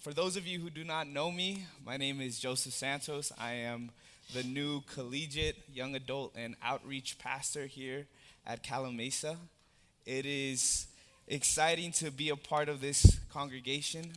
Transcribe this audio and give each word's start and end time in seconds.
For 0.00 0.14
those 0.14 0.38
of 0.38 0.46
you 0.46 0.60
who 0.60 0.70
do 0.70 0.82
not 0.82 1.08
know 1.08 1.30
me, 1.30 1.66
my 1.84 1.98
name 1.98 2.22
is 2.22 2.38
Joseph 2.38 2.72
Santos. 2.72 3.32
I 3.38 3.52
am 3.52 3.90
the 4.32 4.42
new 4.42 4.80
collegiate 4.80 5.58
young 5.70 5.94
adult 5.94 6.32
and 6.34 6.56
outreach 6.62 7.18
pastor 7.18 7.66
here 7.66 8.06
at 8.46 8.64
Calimesa. 8.64 9.36
It 10.06 10.24
is 10.24 10.86
exciting 11.28 11.92
to 11.92 12.10
be 12.10 12.30
a 12.30 12.36
part 12.36 12.70
of 12.70 12.80
this 12.80 13.18
congregation. 13.30 14.12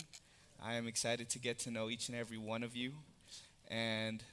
I 0.63 0.75
am 0.75 0.87
excited 0.87 1.29
to 1.31 1.39
get 1.39 1.59
to 1.59 1.71
know 1.71 1.89
each 1.89 2.07
and 2.07 2.17
every 2.17 2.37
one 2.37 2.63
of 2.63 2.77
you. 2.77 2.93
And 3.67 4.23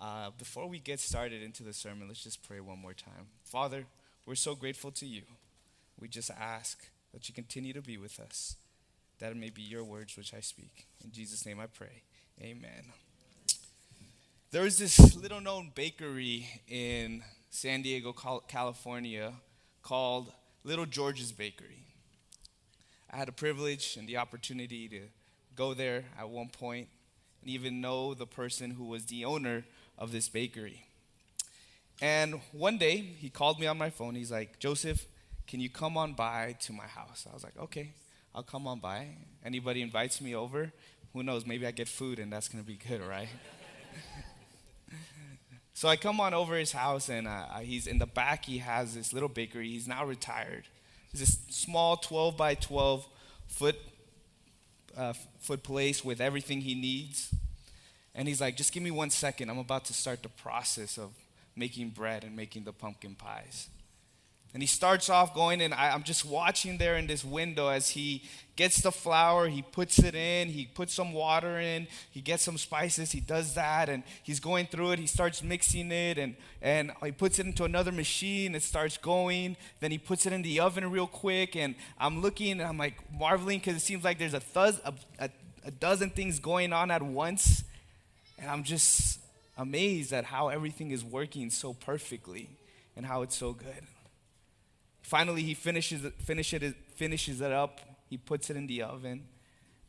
uh, 0.00 0.30
before 0.36 0.66
we 0.66 0.80
get 0.80 0.98
started 0.98 1.44
into 1.44 1.62
the 1.62 1.72
sermon, 1.72 2.08
let's 2.08 2.24
just 2.24 2.42
pray 2.42 2.58
one 2.58 2.80
more 2.80 2.94
time. 2.94 3.28
Father, 3.44 3.84
we're 4.26 4.34
so 4.34 4.56
grateful 4.56 4.90
to 4.90 5.06
you. 5.06 5.22
We 6.00 6.08
just 6.08 6.32
ask 6.32 6.88
that 7.12 7.28
you 7.28 7.36
continue 7.36 7.72
to 7.72 7.82
be 7.82 7.98
with 7.98 8.18
us 8.18 8.56
that 9.20 9.36
may 9.36 9.50
be 9.50 9.62
your 9.62 9.84
words 9.84 10.16
which 10.16 10.34
I 10.34 10.40
speak. 10.40 10.86
In 11.04 11.12
Jesus' 11.12 11.46
name 11.46 11.60
I 11.60 11.66
pray. 11.66 12.02
Amen. 12.40 12.92
There 14.50 14.66
is 14.66 14.78
this 14.78 15.14
little 15.14 15.40
known 15.40 15.72
bakery 15.74 16.48
in 16.66 17.22
San 17.50 17.82
Diego, 17.82 18.12
California 18.48 19.34
called 19.82 20.32
Little 20.64 20.86
George's 20.86 21.32
Bakery. 21.32 21.84
I 23.12 23.16
had 23.16 23.28
the 23.28 23.32
privilege 23.32 23.96
and 23.96 24.08
the 24.08 24.16
opportunity 24.16 24.88
to 24.88 25.02
go 25.54 25.74
there 25.74 26.04
at 26.18 26.28
one 26.28 26.48
point 26.48 26.88
and 27.42 27.50
even 27.50 27.80
know 27.80 28.14
the 28.14 28.26
person 28.26 28.72
who 28.72 28.84
was 28.84 29.06
the 29.06 29.24
owner 29.24 29.64
of 29.98 30.12
this 30.12 30.28
bakery. 30.28 30.86
And 32.00 32.40
one 32.52 32.78
day 32.78 32.96
he 32.96 33.28
called 33.28 33.60
me 33.60 33.66
on 33.66 33.76
my 33.76 33.90
phone. 33.90 34.14
He's 34.14 34.32
like, 34.32 34.58
Joseph, 34.58 35.06
can 35.46 35.60
you 35.60 35.68
come 35.68 35.96
on 35.96 36.14
by 36.14 36.56
to 36.60 36.72
my 36.72 36.86
house? 36.86 37.26
I 37.30 37.34
was 37.34 37.44
like, 37.44 37.58
okay. 37.58 37.92
I'll 38.34 38.42
come 38.42 38.66
on 38.66 38.78
by. 38.78 39.08
Anybody 39.44 39.82
invites 39.82 40.20
me 40.20 40.34
over, 40.34 40.72
who 41.12 41.22
knows, 41.22 41.46
maybe 41.46 41.66
I 41.66 41.72
get 41.72 41.88
food 41.88 42.18
and 42.18 42.32
that's 42.32 42.48
going 42.48 42.62
to 42.62 42.66
be 42.66 42.76
good, 42.76 43.02
right? 43.02 43.28
so 45.74 45.88
I 45.88 45.96
come 45.96 46.20
on 46.20 46.34
over 46.34 46.56
his 46.56 46.72
house 46.72 47.08
and 47.08 47.26
uh, 47.26 47.58
he's 47.58 47.86
in 47.86 47.98
the 47.98 48.06
back, 48.06 48.44
he 48.44 48.58
has 48.58 48.94
this 48.94 49.12
little 49.12 49.28
bakery. 49.28 49.68
He's 49.68 49.88
now 49.88 50.04
retired. 50.04 50.64
It's 51.10 51.20
this 51.20 51.38
small 51.48 51.96
12 51.96 52.36
by 52.36 52.54
12 52.54 53.06
foot, 53.48 53.76
uh, 54.96 55.14
foot 55.40 55.62
place 55.62 56.04
with 56.04 56.20
everything 56.20 56.60
he 56.60 56.74
needs. 56.74 57.34
And 58.14 58.28
he's 58.28 58.40
like, 58.40 58.56
just 58.56 58.72
give 58.72 58.82
me 58.82 58.90
one 58.90 59.10
second. 59.10 59.50
I'm 59.50 59.58
about 59.58 59.84
to 59.86 59.92
start 59.92 60.22
the 60.22 60.28
process 60.28 60.98
of 60.98 61.10
making 61.56 61.90
bread 61.90 62.22
and 62.22 62.36
making 62.36 62.64
the 62.64 62.72
pumpkin 62.72 63.16
pies. 63.16 63.68
And 64.52 64.62
he 64.62 64.66
starts 64.66 65.08
off 65.08 65.32
going, 65.32 65.60
and 65.60 65.72
I, 65.72 65.94
am 65.94 66.02
just 66.02 66.24
watching 66.24 66.76
there 66.76 66.96
in 66.96 67.06
this 67.06 67.24
window 67.24 67.68
as 67.68 67.90
he 67.90 68.24
gets 68.56 68.82
the 68.82 68.90
flour, 68.90 69.48
he 69.48 69.62
puts 69.62 70.00
it 70.00 70.14
in, 70.14 70.48
he 70.48 70.66
puts 70.66 70.92
some 70.92 71.12
water 71.12 71.60
in, 71.60 71.86
he 72.10 72.20
gets 72.20 72.42
some 72.42 72.58
spices, 72.58 73.12
he 73.12 73.20
does 73.20 73.54
that, 73.54 73.88
and 73.88 74.02
he's 74.24 74.40
going 74.40 74.66
through 74.66 74.90
it. 74.90 74.98
He 74.98 75.06
starts 75.06 75.42
mixing 75.42 75.92
it, 75.92 76.18
and, 76.18 76.34
and 76.60 76.90
he 77.02 77.12
puts 77.12 77.38
it 77.38 77.46
into 77.46 77.64
another 77.64 77.92
machine, 77.92 78.56
it 78.56 78.64
starts 78.64 78.98
going. 78.98 79.56
Then 79.78 79.92
he 79.92 79.98
puts 79.98 80.26
it 80.26 80.32
in 80.32 80.42
the 80.42 80.58
oven 80.58 80.90
real 80.90 81.06
quick, 81.06 81.54
and 81.54 81.76
I'm 81.98 82.20
looking, 82.20 82.52
and 82.52 82.62
I'm 82.62 82.76
like 82.76 82.96
marveling 83.16 83.60
because 83.60 83.76
it 83.76 83.80
seems 83.80 84.02
like 84.02 84.18
there's 84.18 84.34
a, 84.34 84.40
thuz, 84.40 84.80
a, 84.84 84.92
a, 85.20 85.30
a 85.64 85.70
dozen 85.70 86.10
things 86.10 86.40
going 86.40 86.72
on 86.72 86.90
at 86.90 87.02
once. 87.02 87.62
And 88.36 88.50
I'm 88.50 88.64
just 88.64 89.20
amazed 89.56 90.12
at 90.12 90.24
how 90.24 90.48
everything 90.48 90.90
is 90.90 91.04
working 91.04 91.50
so 91.50 91.74
perfectly 91.74 92.48
and 92.96 93.06
how 93.06 93.22
it's 93.22 93.36
so 93.36 93.52
good. 93.52 93.86
Finally, 95.02 95.42
he 95.42 95.54
finishes 95.54 96.04
it, 96.04 96.14
finishes 96.20 96.62
it, 96.62 96.76
finishes 96.94 97.40
it 97.40 97.52
up. 97.52 97.80
He 98.08 98.16
puts 98.16 98.50
it 98.50 98.56
in 98.56 98.66
the 98.66 98.82
oven. 98.82 99.24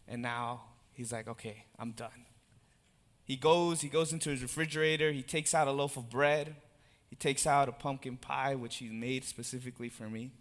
And 0.07 0.21
now 0.21 0.61
he's 0.93 1.11
like, 1.11 1.27
okay, 1.27 1.65
I'm 1.77 1.91
done. 1.91 2.25
He 3.23 3.35
goes, 3.35 3.81
he 3.81 3.87
goes 3.87 4.13
into 4.13 4.29
his 4.29 4.41
refrigerator. 4.41 5.11
He 5.11 5.21
takes 5.21 5.53
out 5.53 5.67
a 5.67 5.71
loaf 5.71 5.97
of 5.97 6.09
bread. 6.09 6.55
He 7.09 7.15
takes 7.15 7.45
out 7.45 7.69
a 7.69 7.71
pumpkin 7.71 8.17
pie, 8.17 8.55
which 8.55 8.77
he 8.77 8.89
made 8.89 9.25
specifically 9.25 9.89
for 9.89 10.09
me. 10.09 10.31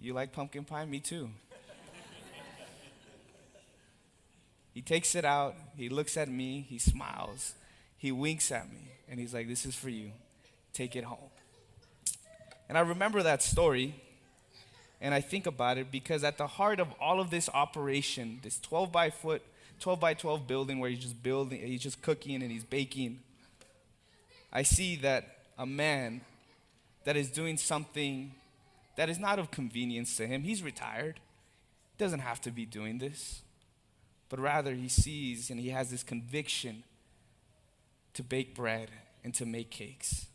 You 0.00 0.14
like 0.14 0.32
pumpkin 0.32 0.64
pie? 0.64 0.86
Me 0.86 0.98
too. 0.98 1.30
he 4.74 4.80
takes 4.80 5.14
it 5.14 5.24
out. 5.24 5.54
He 5.76 5.88
looks 5.88 6.16
at 6.16 6.28
me. 6.28 6.66
He 6.68 6.78
smiles. 6.78 7.54
He 7.98 8.10
winks 8.10 8.50
at 8.50 8.70
me. 8.70 8.92
And 9.08 9.20
he's 9.20 9.34
like, 9.34 9.46
This 9.46 9.66
is 9.66 9.74
for 9.74 9.90
you. 9.90 10.12
Take 10.72 10.96
it 10.96 11.04
home. 11.04 11.30
And 12.70 12.78
I 12.78 12.82
remember 12.82 13.20
that 13.24 13.42
story 13.42 13.96
and 15.00 15.12
I 15.12 15.20
think 15.20 15.46
about 15.46 15.76
it 15.76 15.90
because 15.90 16.22
at 16.22 16.38
the 16.38 16.46
heart 16.46 16.78
of 16.78 16.86
all 17.00 17.18
of 17.18 17.28
this 17.28 17.48
operation, 17.52 18.38
this 18.44 18.60
12 18.60 18.92
by 18.92 19.10
foot, 19.10 19.42
12 19.80 19.98
by 19.98 20.14
12 20.14 20.46
building 20.46 20.78
where 20.78 20.88
he's 20.88 21.00
just 21.00 21.20
building, 21.20 21.60
he's 21.66 21.82
just 21.82 22.00
cooking 22.00 22.44
and 22.44 22.52
he's 22.52 22.62
baking, 22.62 23.18
I 24.52 24.62
see 24.62 24.94
that 24.98 25.38
a 25.58 25.66
man 25.66 26.20
that 27.02 27.16
is 27.16 27.28
doing 27.28 27.56
something 27.56 28.34
that 28.94 29.10
is 29.10 29.18
not 29.18 29.40
of 29.40 29.50
convenience 29.50 30.16
to 30.18 30.28
him. 30.28 30.44
He's 30.44 30.62
retired. 30.62 31.18
Doesn't 31.98 32.20
have 32.20 32.40
to 32.42 32.52
be 32.52 32.66
doing 32.66 32.98
this. 32.98 33.42
But 34.28 34.38
rather 34.38 34.74
he 34.74 34.88
sees 34.88 35.50
and 35.50 35.58
he 35.58 35.70
has 35.70 35.90
this 35.90 36.04
conviction 36.04 36.84
to 38.14 38.22
bake 38.22 38.54
bread 38.54 38.90
and 39.24 39.34
to 39.34 39.44
make 39.44 39.70
cakes 39.70 40.26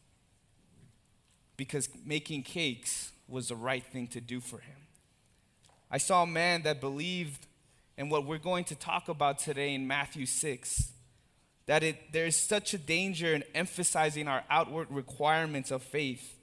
because 1.57 1.89
making 2.05 2.43
cakes 2.43 3.11
was 3.27 3.49
the 3.49 3.55
right 3.55 3.83
thing 3.83 4.07
to 4.07 4.21
do 4.21 4.39
for 4.39 4.59
him. 4.59 4.75
I 5.89 5.97
saw 5.97 6.23
a 6.23 6.27
man 6.27 6.63
that 6.63 6.81
believed 6.81 7.47
in 7.97 8.09
what 8.09 8.25
we're 8.25 8.37
going 8.37 8.65
to 8.65 8.75
talk 8.75 9.07
about 9.07 9.39
today 9.39 9.73
in 9.73 9.87
Matthew 9.87 10.25
6 10.25 10.91
that 11.65 11.83
it, 11.83 12.11
there's 12.11 12.35
such 12.35 12.73
a 12.73 12.77
danger 12.77 13.33
in 13.33 13.43
emphasizing 13.53 14.27
our 14.27 14.43
outward 14.49 14.87
requirements 14.89 15.71
of 15.71 15.81
faith, 15.81 16.37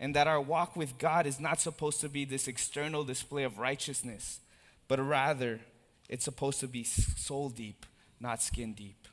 and 0.00 0.14
that 0.16 0.26
our 0.26 0.40
walk 0.40 0.74
with 0.76 0.98
God 0.98 1.26
is 1.26 1.38
not 1.38 1.60
supposed 1.60 2.00
to 2.00 2.08
be 2.08 2.24
this 2.24 2.48
external 2.48 3.04
display 3.04 3.44
of 3.44 3.58
righteousness, 3.58 4.40
but 4.88 4.98
rather 4.98 5.60
it's 6.08 6.24
supposed 6.24 6.60
to 6.60 6.66
be 6.66 6.82
soul 6.82 7.48
deep, 7.48 7.86
not 8.18 8.42
skin 8.42 8.74
deep. 8.74 9.06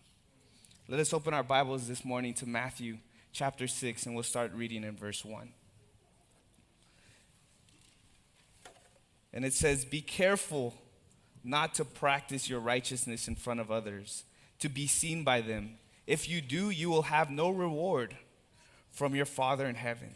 Let 0.88 1.00
us 1.00 1.14
open 1.14 1.34
our 1.34 1.44
Bibles 1.44 1.88
this 1.88 2.04
morning 2.04 2.34
to 2.36 2.48
Matthew 2.48 2.98
chapter 3.32 3.68
6, 3.68 4.06
and 4.06 4.16
we'll 4.16 4.24
start 4.24 4.52
reading 4.54 4.84
in 4.84 4.96
verse 4.96 5.24
1. 5.24 5.50
And 9.34 9.46
it 9.46 9.54
says, 9.54 9.86
Be 9.86 10.02
careful 10.02 10.76
not 11.44 11.74
to 11.76 11.86
practice 11.86 12.50
your 12.50 12.60
righteousness 12.60 13.28
in 13.28 13.36
front 13.36 13.60
of 13.60 13.72
others, 13.72 14.24
to 14.60 14.70
be 14.70 14.88
seen 14.88 15.24
by 15.24 15.42
them. 15.42 15.78
If 16.06 16.30
you 16.30 16.42
do, 16.42 16.70
you 16.70 16.90
will 16.90 17.04
have 17.04 17.30
no 17.30 17.50
reward 17.50 18.16
from 18.92 19.16
your 19.16 19.26
Father 19.26 19.66
in 19.66 19.76
heaven. 19.76 20.16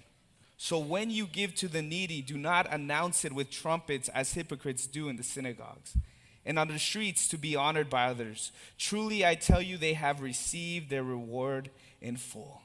So 0.58 0.80
when 0.80 1.10
you 1.10 1.26
give 1.26 1.56
to 1.56 1.68
the 1.68 1.82
needy, 1.82 2.22
do 2.22 2.38
not 2.38 2.72
announce 2.72 3.26
it 3.26 3.34
with 3.34 3.50
trumpets 3.50 4.10
as 4.10 4.34
hypocrites 4.34 4.88
do 4.88 5.10
in 5.10 5.18
the 5.18 5.24
synagogues 5.24 5.98
and 6.46 6.60
on 6.60 6.68
the 6.68 6.80
streets 6.80 7.28
to 7.30 7.38
be 7.38 7.56
honored 7.56 7.90
by 7.90 8.06
others. 8.06 8.52
Truly, 8.78 9.26
I 9.26 9.36
tell 9.36 9.62
you, 9.62 9.78
they 9.78 9.94
have 9.94 10.22
received 10.22 10.90
their 10.90 11.04
reward 11.04 11.72
in 12.02 12.18
full. 12.18 12.62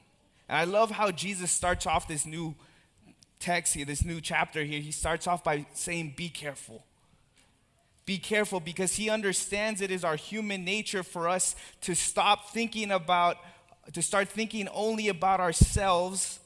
And 0.51 0.59
I 0.59 0.65
love 0.65 0.91
how 0.91 1.11
Jesus 1.11 1.49
starts 1.49 1.87
off 1.87 2.09
this 2.09 2.25
new 2.25 2.55
text 3.39 3.73
here, 3.73 3.85
this 3.85 4.03
new 4.03 4.19
chapter 4.19 4.65
here. 4.65 4.81
He 4.81 4.91
starts 4.91 5.25
off 5.25 5.45
by 5.45 5.65
saying, 5.73 6.15
Be 6.17 6.27
careful. 6.27 6.83
Be 8.05 8.17
careful 8.17 8.59
because 8.59 8.97
he 8.97 9.09
understands 9.09 9.79
it 9.79 9.91
is 9.91 10.03
our 10.03 10.17
human 10.17 10.65
nature 10.65 11.03
for 11.03 11.29
us 11.29 11.55
to 11.81 11.95
stop 11.95 12.49
thinking 12.49 12.91
about, 12.91 13.37
to 13.93 14.01
start 14.01 14.27
thinking 14.27 14.67
only 14.73 15.07
about 15.07 15.39
ourselves, 15.39 16.41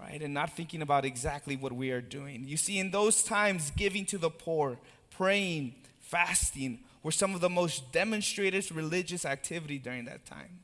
right, 0.00 0.22
and 0.22 0.32
not 0.32 0.52
thinking 0.52 0.80
about 0.80 1.04
exactly 1.04 1.56
what 1.56 1.72
we 1.72 1.90
are 1.90 2.00
doing. 2.00 2.44
You 2.46 2.56
see, 2.56 2.78
in 2.78 2.92
those 2.92 3.24
times, 3.24 3.72
giving 3.76 4.04
to 4.06 4.18
the 4.18 4.30
poor, 4.30 4.78
praying, 5.10 5.74
fasting 5.98 6.78
were 7.02 7.10
some 7.10 7.34
of 7.34 7.40
the 7.40 7.50
most 7.50 7.90
demonstrated 7.90 8.70
religious 8.70 9.24
activity 9.24 9.78
during 9.78 10.04
that 10.04 10.24
time. 10.24 10.60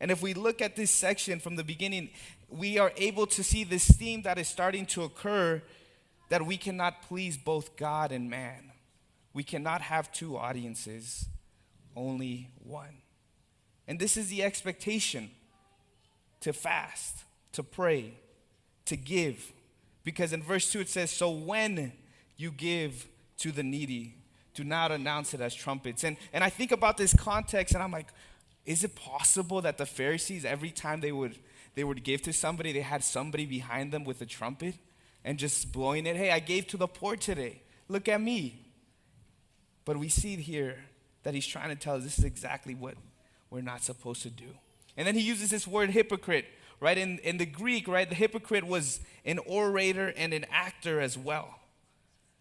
And 0.00 0.10
if 0.10 0.22
we 0.22 0.34
look 0.34 0.60
at 0.60 0.76
this 0.76 0.90
section 0.90 1.40
from 1.40 1.56
the 1.56 1.64
beginning, 1.64 2.10
we 2.48 2.78
are 2.78 2.92
able 2.96 3.26
to 3.28 3.42
see 3.42 3.64
this 3.64 3.86
theme 3.88 4.22
that 4.22 4.38
is 4.38 4.48
starting 4.48 4.86
to 4.86 5.02
occur 5.02 5.62
that 6.28 6.44
we 6.44 6.56
cannot 6.56 7.02
please 7.02 7.36
both 7.36 7.76
God 7.76 8.12
and 8.12 8.28
man. 8.28 8.72
We 9.32 9.42
cannot 9.42 9.82
have 9.82 10.12
two 10.12 10.36
audiences, 10.36 11.26
only 11.94 12.50
one. 12.62 13.02
And 13.86 13.98
this 13.98 14.16
is 14.16 14.28
the 14.28 14.42
expectation 14.42 15.30
to 16.40 16.52
fast, 16.52 17.24
to 17.52 17.62
pray, 17.62 18.14
to 18.86 18.96
give. 18.96 19.52
Because 20.04 20.32
in 20.32 20.42
verse 20.42 20.70
2 20.72 20.80
it 20.80 20.88
says, 20.88 21.10
So 21.10 21.30
when 21.30 21.92
you 22.36 22.50
give 22.50 23.06
to 23.38 23.52
the 23.52 23.62
needy, 23.62 24.14
do 24.54 24.64
not 24.64 24.90
announce 24.90 25.34
it 25.34 25.40
as 25.40 25.54
trumpets. 25.54 26.02
And, 26.02 26.16
and 26.32 26.42
I 26.42 26.48
think 26.48 26.72
about 26.72 26.96
this 26.96 27.14
context 27.14 27.74
and 27.74 27.82
I'm 27.82 27.92
like, 27.92 28.08
is 28.66 28.82
it 28.82 28.96
possible 28.96 29.62
that 29.62 29.78
the 29.78 29.86
Pharisees, 29.86 30.44
every 30.44 30.70
time 30.70 31.00
they 31.00 31.12
would, 31.12 31.38
they 31.74 31.84
would 31.84 32.02
give 32.02 32.20
to 32.22 32.32
somebody, 32.32 32.72
they 32.72 32.80
had 32.80 33.04
somebody 33.04 33.46
behind 33.46 33.92
them 33.92 34.04
with 34.04 34.20
a 34.20 34.26
trumpet 34.26 34.74
and 35.24 35.38
just 35.38 35.72
blowing 35.72 36.04
it? 36.04 36.16
Hey, 36.16 36.32
I 36.32 36.40
gave 36.40 36.66
to 36.68 36.76
the 36.76 36.88
poor 36.88 37.16
today. 37.16 37.62
Look 37.88 38.08
at 38.08 38.20
me. 38.20 38.66
But 39.84 39.98
we 39.98 40.08
see 40.08 40.34
here 40.36 40.76
that 41.22 41.34
he's 41.34 41.46
trying 41.46 41.68
to 41.68 41.76
tell 41.76 41.94
us 41.94 42.02
this 42.02 42.18
is 42.18 42.24
exactly 42.24 42.74
what 42.74 42.94
we're 43.50 43.60
not 43.60 43.84
supposed 43.84 44.22
to 44.22 44.30
do. 44.30 44.48
And 44.96 45.06
then 45.06 45.14
he 45.14 45.20
uses 45.20 45.50
this 45.50 45.66
word 45.66 45.90
hypocrite, 45.90 46.46
right? 46.80 46.98
In, 46.98 47.18
in 47.18 47.38
the 47.38 47.46
Greek, 47.46 47.86
right? 47.86 48.08
The 48.08 48.16
hypocrite 48.16 48.64
was 48.64 49.00
an 49.24 49.38
orator 49.46 50.12
and 50.16 50.34
an 50.34 50.44
actor 50.50 51.00
as 51.00 51.16
well. 51.16 51.60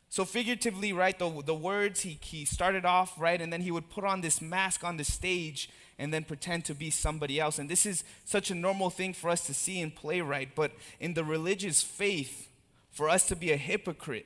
So, 0.09 0.23
figuratively, 0.23 0.93
right, 0.93 1.17
the, 1.17 1.43
the 1.45 1.53
words, 1.53 2.01
he, 2.01 2.17
he 2.21 2.45
started 2.45 2.85
off, 2.85 3.19
right, 3.19 3.41
and 3.41 3.51
then 3.51 3.61
he 3.61 3.71
would 3.71 3.89
put 3.89 4.05
on 4.05 4.21
this 4.21 4.41
mask 4.41 4.83
on 4.83 4.97
the 4.97 5.03
stage 5.03 5.69
and 5.97 6.13
then 6.13 6.23
pretend 6.23 6.65
to 6.65 6.75
be 6.75 6.89
somebody 6.89 7.39
else. 7.39 7.57
And 7.57 7.69
this 7.69 7.85
is 7.85 8.03
such 8.25 8.51
a 8.51 8.55
normal 8.55 8.89
thing 8.89 9.13
for 9.13 9.29
us 9.29 9.45
to 9.47 9.53
see 9.53 9.79
in 9.79 9.91
playwright, 9.91 10.55
but 10.55 10.71
in 10.99 11.13
the 11.13 11.23
religious 11.23 11.81
faith, 11.81 12.49
for 12.91 13.09
us 13.09 13.25
to 13.27 13.35
be 13.35 13.51
a 13.51 13.57
hypocrite, 13.57 14.25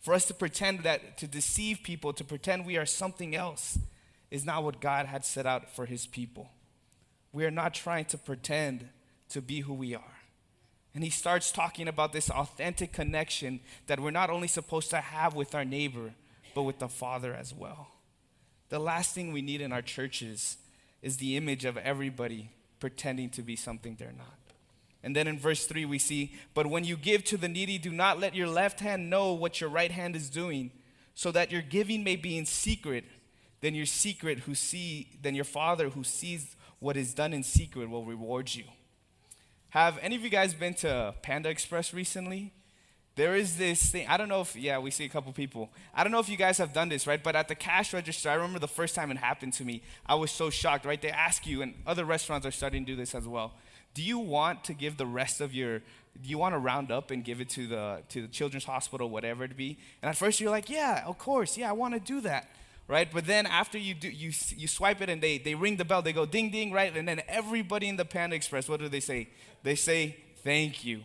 for 0.00 0.14
us 0.14 0.24
to 0.26 0.34
pretend 0.34 0.80
that, 0.84 1.18
to 1.18 1.26
deceive 1.26 1.80
people, 1.82 2.12
to 2.12 2.24
pretend 2.24 2.64
we 2.64 2.76
are 2.76 2.86
something 2.86 3.34
else, 3.34 3.78
is 4.30 4.44
not 4.44 4.62
what 4.62 4.80
God 4.80 5.06
had 5.06 5.24
set 5.24 5.46
out 5.46 5.70
for 5.70 5.86
his 5.86 6.06
people. 6.06 6.50
We 7.32 7.44
are 7.44 7.50
not 7.50 7.74
trying 7.74 8.04
to 8.06 8.18
pretend 8.18 8.88
to 9.30 9.40
be 9.40 9.60
who 9.60 9.74
we 9.74 9.94
are. 9.94 10.18
And 10.94 11.04
he 11.04 11.10
starts 11.10 11.52
talking 11.52 11.88
about 11.88 12.12
this 12.12 12.30
authentic 12.30 12.92
connection 12.92 13.60
that 13.86 14.00
we're 14.00 14.10
not 14.10 14.30
only 14.30 14.48
supposed 14.48 14.90
to 14.90 15.00
have 15.00 15.34
with 15.34 15.54
our 15.54 15.64
neighbor, 15.64 16.12
but 16.54 16.62
with 16.62 16.78
the 16.78 16.88
Father 16.88 17.34
as 17.34 17.54
well. 17.54 17.88
The 18.68 18.78
last 18.78 19.14
thing 19.14 19.32
we 19.32 19.42
need 19.42 19.60
in 19.60 19.72
our 19.72 19.82
churches 19.82 20.56
is 21.02 21.18
the 21.18 21.36
image 21.36 21.64
of 21.64 21.76
everybody 21.76 22.50
pretending 22.80 23.30
to 23.30 23.42
be 23.42 23.56
something 23.56 23.96
they're 23.98 24.12
not. 24.12 24.38
And 25.02 25.14
then 25.14 25.28
in 25.28 25.38
verse 25.38 25.66
3, 25.66 25.84
we 25.84 25.98
see, 25.98 26.34
But 26.54 26.66
when 26.66 26.84
you 26.84 26.96
give 26.96 27.24
to 27.24 27.36
the 27.36 27.48
needy, 27.48 27.78
do 27.78 27.90
not 27.90 28.18
let 28.18 28.34
your 28.34 28.48
left 28.48 28.80
hand 28.80 29.08
know 29.08 29.32
what 29.32 29.60
your 29.60 29.70
right 29.70 29.90
hand 29.90 30.16
is 30.16 30.28
doing, 30.28 30.72
so 31.14 31.30
that 31.32 31.52
your 31.52 31.62
giving 31.62 32.02
may 32.02 32.16
be 32.16 32.36
in 32.36 32.46
secret. 32.46 33.04
Then 33.60 33.74
your 33.74 33.86
secret 33.86 34.40
who 34.40 34.54
see, 34.54 35.08
then 35.20 35.34
your 35.34 35.44
father 35.44 35.90
who 35.90 36.04
sees 36.04 36.56
what 36.78 36.96
is 36.96 37.14
done 37.14 37.32
in 37.32 37.42
secret 37.42 37.90
will 37.90 38.04
reward 38.04 38.54
you. 38.54 38.64
Have 39.70 39.98
any 40.00 40.16
of 40.16 40.22
you 40.22 40.30
guys 40.30 40.54
been 40.54 40.74
to 40.74 41.14
Panda 41.22 41.48
Express 41.48 41.92
recently? 41.92 42.52
There 43.18 43.34
is 43.34 43.56
this 43.56 43.90
thing, 43.90 44.06
I 44.06 44.16
don't 44.16 44.28
know 44.28 44.42
if, 44.42 44.54
yeah, 44.54 44.78
we 44.78 44.92
see 44.92 45.04
a 45.04 45.08
couple 45.08 45.32
people. 45.32 45.70
I 45.92 46.04
don't 46.04 46.12
know 46.12 46.20
if 46.20 46.28
you 46.28 46.36
guys 46.36 46.56
have 46.58 46.72
done 46.72 46.88
this, 46.88 47.04
right? 47.04 47.20
But 47.20 47.34
at 47.34 47.48
the 47.48 47.56
cash 47.56 47.92
register, 47.92 48.30
I 48.30 48.34
remember 48.34 48.60
the 48.60 48.68
first 48.68 48.94
time 48.94 49.10
it 49.10 49.16
happened 49.16 49.54
to 49.54 49.64
me, 49.64 49.82
I 50.06 50.14
was 50.14 50.30
so 50.30 50.50
shocked, 50.50 50.84
right? 50.84 51.02
They 51.02 51.10
ask 51.10 51.44
you, 51.44 51.60
and 51.60 51.74
other 51.84 52.04
restaurants 52.04 52.46
are 52.46 52.52
starting 52.52 52.86
to 52.86 52.92
do 52.92 52.94
this 52.94 53.16
as 53.16 53.26
well. 53.26 53.54
Do 53.92 54.04
you 54.04 54.20
want 54.20 54.62
to 54.64 54.72
give 54.72 54.98
the 54.98 55.04
rest 55.04 55.40
of 55.40 55.52
your, 55.52 55.80
do 55.80 56.28
you 56.28 56.38
want 56.38 56.54
to 56.54 56.60
round 56.60 56.92
up 56.92 57.10
and 57.10 57.24
give 57.24 57.40
it 57.40 57.48
to 57.50 57.66
the, 57.66 58.02
to 58.10 58.22
the 58.22 58.28
children's 58.28 58.66
hospital, 58.66 59.10
whatever 59.10 59.42
it 59.42 59.56
be? 59.56 59.78
And 60.00 60.08
at 60.08 60.16
first 60.16 60.38
you're 60.38 60.52
like, 60.52 60.70
yeah, 60.70 61.02
of 61.04 61.18
course, 61.18 61.58
yeah, 61.58 61.70
I 61.70 61.72
want 61.72 61.94
to 61.94 62.00
do 62.00 62.20
that 62.20 62.48
right? 62.90 63.12
But 63.12 63.26
then 63.26 63.44
after 63.44 63.76
you 63.76 63.92
do, 63.92 64.08
you, 64.08 64.32
you 64.56 64.66
swipe 64.66 65.02
it 65.02 65.10
and 65.10 65.22
they, 65.22 65.36
they 65.36 65.54
ring 65.54 65.76
the 65.76 65.84
bell, 65.84 66.00
they 66.00 66.14
go 66.14 66.24
ding 66.24 66.50
ding, 66.50 66.72
right? 66.72 66.96
And 66.96 67.06
then 67.06 67.20
everybody 67.28 67.86
in 67.86 67.96
the 67.96 68.06
Panda 68.06 68.34
Express, 68.34 68.66
what 68.66 68.80
do 68.80 68.88
they 68.88 69.00
say? 69.00 69.28
They 69.62 69.74
say 69.74 70.16
thank 70.42 70.86
you. 70.86 71.02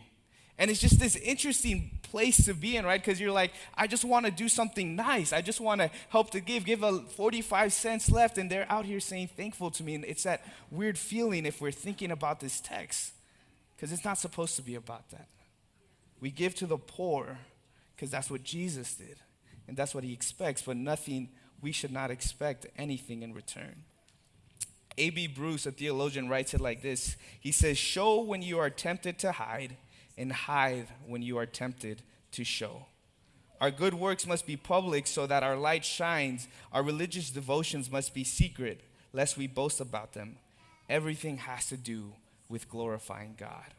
And 0.58 0.70
it's 0.70 0.80
just 0.80 0.98
this 0.98 1.16
interesting 1.16 1.90
place 2.14 2.44
to 2.44 2.54
be 2.54 2.76
in, 2.76 2.86
right? 2.86 3.02
Because 3.02 3.20
you're 3.20 3.32
like, 3.32 3.50
I 3.74 3.88
just 3.88 4.04
want 4.04 4.24
to 4.24 4.30
do 4.30 4.48
something 4.48 4.94
nice. 4.94 5.32
I 5.32 5.40
just 5.40 5.60
want 5.60 5.80
to 5.80 5.90
help 6.10 6.30
to 6.30 6.38
give, 6.38 6.64
give 6.64 6.84
a 6.84 7.00
45 7.00 7.72
cents 7.72 8.08
left, 8.08 8.38
and 8.38 8.48
they're 8.48 8.70
out 8.70 8.84
here 8.84 9.00
saying 9.00 9.30
thankful 9.36 9.72
to 9.72 9.82
me. 9.82 9.96
And 9.96 10.04
it's 10.04 10.22
that 10.22 10.46
weird 10.70 10.96
feeling 10.96 11.44
if 11.44 11.60
we're 11.60 11.72
thinking 11.72 12.12
about 12.12 12.38
this 12.38 12.60
text, 12.60 13.14
because 13.74 13.90
it's 13.90 14.04
not 14.04 14.16
supposed 14.16 14.54
to 14.54 14.62
be 14.62 14.76
about 14.76 15.10
that. 15.10 15.26
We 16.20 16.30
give 16.30 16.54
to 16.56 16.66
the 16.66 16.78
poor 16.78 17.36
because 17.96 18.12
that's 18.12 18.30
what 18.30 18.44
Jesus 18.44 18.94
did, 18.94 19.16
and 19.66 19.76
that's 19.76 19.92
what 19.92 20.04
he 20.04 20.12
expects, 20.12 20.62
but 20.62 20.76
nothing 20.76 21.30
we 21.60 21.72
should 21.72 21.90
not 21.90 22.12
expect 22.12 22.66
anything 22.78 23.24
in 23.24 23.34
return. 23.34 23.82
A.B. 24.98 25.26
Bruce, 25.26 25.66
a 25.66 25.72
theologian, 25.72 26.28
writes 26.28 26.54
it 26.54 26.60
like 26.60 26.80
this 26.80 27.16
He 27.40 27.50
says, 27.50 27.76
Show 27.76 28.20
when 28.20 28.40
you 28.40 28.60
are 28.60 28.70
tempted 28.70 29.18
to 29.18 29.32
hide, 29.32 29.76
and 30.16 30.32
hide 30.32 30.88
when 31.06 31.22
you 31.22 31.38
are 31.38 31.46
tempted 31.46 32.02
to 32.32 32.44
show. 32.44 32.86
Our 33.60 33.70
good 33.70 33.94
works 33.94 34.26
must 34.26 34.46
be 34.46 34.56
public 34.56 35.06
so 35.06 35.26
that 35.26 35.42
our 35.42 35.56
light 35.56 35.84
shines. 35.84 36.48
Our 36.72 36.82
religious 36.82 37.30
devotions 37.30 37.90
must 37.90 38.12
be 38.12 38.24
secret, 38.24 38.80
lest 39.12 39.36
we 39.36 39.46
boast 39.46 39.80
about 39.80 40.12
them. 40.12 40.36
Everything 40.88 41.38
has 41.38 41.66
to 41.68 41.76
do 41.76 42.12
with 42.48 42.68
glorifying 42.68 43.36
God. 43.38 43.74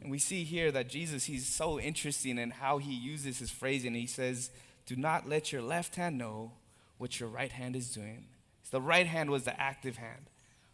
And 0.00 0.10
we 0.10 0.18
see 0.18 0.42
here 0.44 0.72
that 0.72 0.88
Jesus, 0.88 1.24
he's 1.24 1.46
so 1.46 1.78
interesting 1.78 2.36
in 2.36 2.50
how 2.50 2.78
he 2.78 2.92
uses 2.92 3.38
his 3.38 3.50
phrasing. 3.50 3.94
He 3.94 4.06
says, 4.06 4.50
do 4.84 4.96
not 4.96 5.28
let 5.28 5.52
your 5.52 5.62
left 5.62 5.94
hand 5.94 6.18
know 6.18 6.52
what 6.98 7.20
your 7.20 7.28
right 7.28 7.52
hand 7.52 7.76
is 7.76 7.94
doing. 7.94 8.26
The 8.70 8.80
right 8.80 9.06
hand 9.06 9.30
was 9.30 9.44
the 9.44 9.58
active 9.60 9.96
hand, 9.98 10.30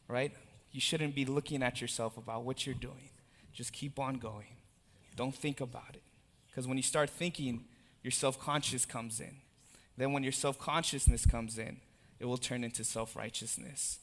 right? 0.06 0.32
You 0.72 0.80
shouldn't 0.80 1.14
be 1.14 1.24
looking 1.24 1.62
at 1.62 1.80
yourself 1.80 2.16
about 2.16 2.44
what 2.44 2.64
you're 2.64 2.74
doing. 2.74 3.10
Just 3.58 3.72
keep 3.72 3.98
on 3.98 4.18
going. 4.18 4.54
Don't 5.16 5.34
think 5.34 5.60
about 5.60 5.90
it. 5.94 6.02
Because 6.46 6.68
when 6.68 6.76
you 6.76 6.82
start 6.84 7.10
thinking, 7.10 7.64
your 8.04 8.12
self 8.12 8.38
conscious 8.38 8.86
comes 8.86 9.18
in. 9.18 9.38
Then, 9.96 10.12
when 10.12 10.22
your 10.22 10.30
self 10.30 10.60
consciousness 10.60 11.26
comes 11.26 11.58
in, 11.58 11.78
it 12.20 12.26
will 12.26 12.36
turn 12.36 12.62
into 12.62 12.84
self 12.84 13.16
righteousness. 13.16 13.98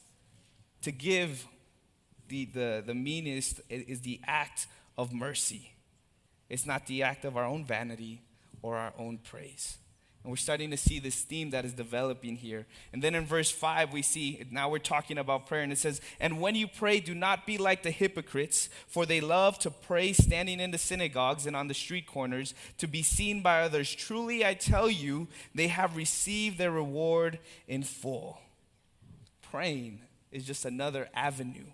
To 0.81 0.91
give, 0.91 1.47
the, 2.27 2.43
the, 2.43 2.83
the 2.85 3.29
is, 3.29 3.61
is 3.69 4.01
the 4.01 4.19
act 4.27 4.67
of 4.97 5.13
mercy, 5.13 5.71
it's 6.49 6.65
not 6.65 6.85
the 6.87 7.03
act 7.03 7.23
of 7.23 7.37
our 7.37 7.45
own 7.45 7.63
vanity 7.63 8.23
or 8.61 8.75
our 8.75 8.91
own 8.99 9.19
praise. 9.19 9.77
And 10.25 10.31
we're 10.31 10.37
starting 10.37 10.71
to 10.71 10.77
see 10.77 10.97
this 10.97 11.21
theme 11.21 11.51
that 11.51 11.65
is 11.65 11.73
developing 11.73 12.35
here. 12.35 12.65
And 12.91 13.03
then 13.03 13.13
in 13.13 13.27
verse 13.27 13.51
5, 13.51 13.93
we 13.93 14.01
see 14.01 14.43
now 14.49 14.69
we're 14.69 14.79
talking 14.79 15.19
about 15.19 15.45
prayer, 15.45 15.61
and 15.61 15.71
it 15.71 15.77
says, 15.77 16.01
And 16.19 16.41
when 16.41 16.55
you 16.55 16.67
pray, 16.67 16.99
do 16.99 17.13
not 17.13 17.45
be 17.45 17.59
like 17.59 17.83
the 17.83 17.91
hypocrites, 17.91 18.67
for 18.87 19.05
they 19.05 19.21
love 19.21 19.59
to 19.59 19.69
pray 19.69 20.13
standing 20.13 20.59
in 20.59 20.71
the 20.71 20.79
synagogues 20.79 21.45
and 21.45 21.55
on 21.55 21.67
the 21.67 21.75
street 21.75 22.07
corners 22.07 22.55
to 22.79 22.87
be 22.87 23.03
seen 23.03 23.43
by 23.43 23.61
others. 23.61 23.93
Truly, 23.93 24.43
I 24.43 24.55
tell 24.55 24.89
you, 24.89 25.27
they 25.53 25.67
have 25.67 25.95
received 25.95 26.57
their 26.57 26.71
reward 26.71 27.37
in 27.67 27.83
full. 27.83 28.41
Praying 29.43 30.01
is 30.31 30.43
just 30.43 30.65
another 30.65 31.07
avenue 31.13 31.67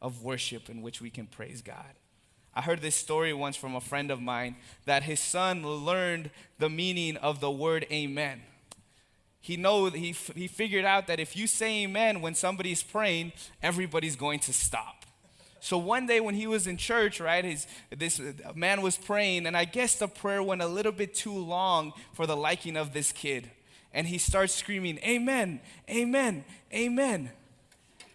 of 0.00 0.22
worship 0.22 0.70
in 0.70 0.82
which 0.82 1.00
we 1.00 1.10
can 1.10 1.26
praise 1.26 1.62
God. 1.62 1.96
I 2.58 2.60
heard 2.60 2.80
this 2.80 2.96
story 2.96 3.32
once 3.32 3.54
from 3.54 3.76
a 3.76 3.80
friend 3.80 4.10
of 4.10 4.20
mine 4.20 4.56
that 4.84 5.04
his 5.04 5.20
son 5.20 5.64
learned 5.64 6.28
the 6.58 6.68
meaning 6.68 7.16
of 7.16 7.38
the 7.38 7.52
word 7.52 7.86
amen. 7.88 8.42
He 9.40 9.56
know 9.56 9.88
he, 9.90 10.10
he 10.34 10.48
figured 10.48 10.84
out 10.84 11.06
that 11.06 11.20
if 11.20 11.36
you 11.36 11.46
say 11.46 11.84
amen 11.84 12.20
when 12.20 12.34
somebody's 12.34 12.82
praying, 12.82 13.30
everybody's 13.62 14.16
going 14.16 14.40
to 14.40 14.52
stop. 14.52 15.06
So 15.60 15.78
one 15.78 16.08
day 16.08 16.18
when 16.18 16.34
he 16.34 16.48
was 16.48 16.66
in 16.66 16.78
church, 16.78 17.20
right, 17.20 17.44
his, 17.44 17.68
this 17.96 18.20
man 18.56 18.82
was 18.82 18.96
praying, 18.96 19.46
and 19.46 19.56
I 19.56 19.64
guess 19.64 19.94
the 19.94 20.08
prayer 20.08 20.42
went 20.42 20.60
a 20.60 20.66
little 20.66 20.90
bit 20.90 21.14
too 21.14 21.38
long 21.38 21.92
for 22.12 22.26
the 22.26 22.36
liking 22.36 22.76
of 22.76 22.92
this 22.92 23.12
kid. 23.12 23.52
And 23.94 24.08
he 24.08 24.18
starts 24.18 24.52
screaming, 24.52 24.98
Amen, 25.06 25.60
Amen, 25.88 26.44
Amen. 26.74 27.30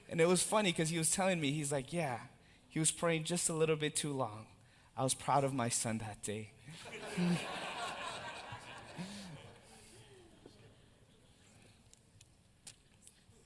And 0.10 0.20
it 0.20 0.28
was 0.28 0.44
funny 0.44 0.74
because 0.74 0.90
he 0.90 0.98
was 0.98 1.12
telling 1.12 1.40
me, 1.40 1.54
he's 1.54 1.72
like, 1.72 1.94
Yeah, 1.94 2.20
he 2.74 2.80
was 2.80 2.90
praying 2.90 3.24
just 3.24 3.50
a 3.50 3.54
little 3.54 3.76
bit 3.76 3.96
too 3.96 4.12
long. 4.12 4.48
I 4.98 5.04
was 5.04 5.14
proud 5.14 5.44
of 5.44 5.54
my 5.54 5.70
son 5.70 6.00
that 6.00 6.24
day. 6.24 6.54
and 7.18 7.38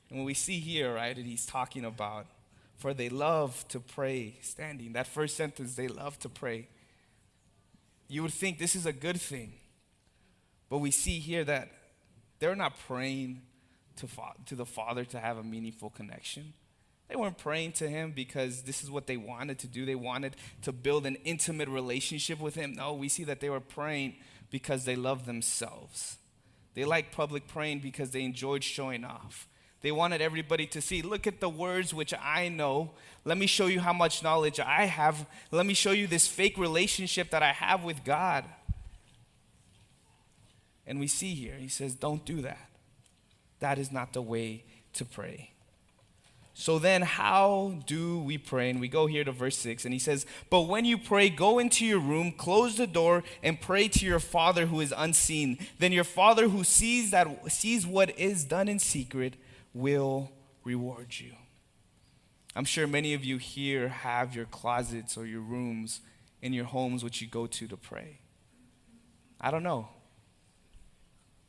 when 0.07 0.23
we 0.23 0.33
see 0.33 0.61
here, 0.61 0.93
right, 0.93 1.13
that 1.13 1.25
he's 1.25 1.45
talking 1.45 1.83
about, 1.83 2.27
for 2.77 2.93
they 2.93 3.09
love 3.09 3.67
to 3.67 3.81
pray 3.81 4.37
standing. 4.41 4.93
That 4.93 5.07
first 5.07 5.35
sentence, 5.35 5.75
they 5.75 5.89
love 5.89 6.17
to 6.19 6.29
pray. 6.29 6.69
You 8.07 8.21
would 8.21 8.33
think 8.33 8.59
this 8.59 8.77
is 8.77 8.85
a 8.85 8.93
good 8.93 9.19
thing. 9.19 9.51
But 10.69 10.77
we 10.77 10.91
see 10.91 11.19
here 11.19 11.43
that 11.43 11.67
they're 12.39 12.55
not 12.55 12.79
praying 12.87 13.41
to, 13.97 14.07
to 14.45 14.55
the 14.55 14.65
Father 14.65 15.03
to 15.03 15.19
have 15.19 15.37
a 15.37 15.43
meaningful 15.43 15.89
connection. 15.89 16.53
They 17.09 17.15
weren't 17.15 17.37
praying 17.37 17.73
to 17.73 17.87
him 17.87 18.11
because 18.11 18.63
this 18.63 18.83
is 18.83 18.91
what 18.91 19.07
they 19.07 19.17
wanted 19.17 19.59
to 19.59 19.67
do. 19.67 19.85
They 19.85 19.95
wanted 19.95 20.35
to 20.63 20.71
build 20.73 21.05
an 21.05 21.15
intimate 21.23 21.69
relationship 21.69 22.39
with 22.39 22.55
him. 22.55 22.73
No, 22.73 22.93
we 22.93 23.07
see 23.07 23.23
that 23.23 23.39
they 23.39 23.49
were 23.49 23.61
praying 23.61 24.15
because 24.49 24.85
they 24.85 24.95
loved 24.95 25.25
themselves. 25.25 26.17
They 26.73 26.83
liked 26.85 27.15
public 27.15 27.47
praying 27.47 27.79
because 27.79 28.11
they 28.11 28.23
enjoyed 28.23 28.63
showing 28.63 29.05
off. 29.05 29.47
They 29.81 29.91
wanted 29.91 30.21
everybody 30.21 30.65
to 30.67 30.81
see, 30.81 31.01
look 31.01 31.27
at 31.27 31.39
the 31.39 31.49
words 31.49 31.93
which 31.93 32.13
I 32.13 32.49
know. 32.49 32.91
Let 33.23 33.37
me 33.37 33.47
show 33.47 33.67
you 33.67 33.79
how 33.79 33.93
much 33.93 34.23
knowledge 34.23 34.59
I 34.59 34.85
have. 34.85 35.25
Let 35.51 35.65
me 35.65 35.73
show 35.73 35.91
you 35.91 36.07
this 36.07 36.27
fake 36.27 36.57
relationship 36.57 37.29
that 37.29 37.43
I 37.43 37.53
have 37.53 37.83
with 37.83 38.03
God. 38.03 38.43
And 40.85 40.99
we 40.99 41.07
see 41.07 41.33
here, 41.33 41.55
he 41.57 41.67
says, 41.67 41.93
don't 41.93 42.25
do 42.25 42.41
that. 42.41 42.69
That 43.59 43.77
is 43.77 43.91
not 43.91 44.13
the 44.13 44.21
way 44.21 44.63
to 44.93 45.05
pray. 45.05 45.51
So 46.59 46.79
then, 46.79 47.03
how 47.03 47.75
do 47.85 48.19
we 48.19 48.39
pray? 48.39 48.71
And 48.71 48.79
we 48.79 48.87
go 48.87 49.05
here 49.05 49.23
to 49.23 49.31
verse 49.31 49.55
6, 49.59 49.85
and 49.85 49.93
he 49.93 49.99
says, 49.99 50.25
But 50.49 50.61
when 50.61 50.85
you 50.85 50.97
pray, 50.97 51.29
go 51.29 51.59
into 51.59 51.85
your 51.85 51.99
room, 51.99 52.31
close 52.31 52.77
the 52.77 52.87
door, 52.87 53.23
and 53.43 53.61
pray 53.61 53.87
to 53.89 54.03
your 54.03 54.19
Father 54.19 54.65
who 54.65 54.81
is 54.81 54.91
unseen. 54.97 55.59
Then 55.77 55.91
your 55.91 56.03
Father 56.03 56.49
who 56.49 56.63
sees, 56.63 57.11
that, 57.11 57.27
sees 57.51 57.85
what 57.85 58.17
is 58.17 58.43
done 58.43 58.67
in 58.67 58.79
secret 58.79 59.35
will 59.71 60.31
reward 60.63 61.19
you. 61.19 61.33
I'm 62.55 62.65
sure 62.65 62.87
many 62.87 63.13
of 63.13 63.23
you 63.23 63.37
here 63.37 63.89
have 63.89 64.35
your 64.35 64.45
closets 64.45 65.15
or 65.15 65.27
your 65.27 65.41
rooms 65.41 66.01
in 66.41 66.53
your 66.53 66.65
homes 66.65 67.03
which 67.03 67.21
you 67.21 67.27
go 67.27 67.45
to 67.45 67.67
to 67.67 67.77
pray. 67.77 68.17
I 69.39 69.51
don't 69.51 69.61
know. 69.61 69.89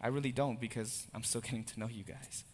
I 0.02 0.08
really 0.08 0.32
don't 0.32 0.60
because 0.60 1.06
I'm 1.14 1.22
still 1.22 1.40
getting 1.40 1.64
to 1.64 1.80
know 1.80 1.88
you 1.88 2.04
guys. 2.04 2.44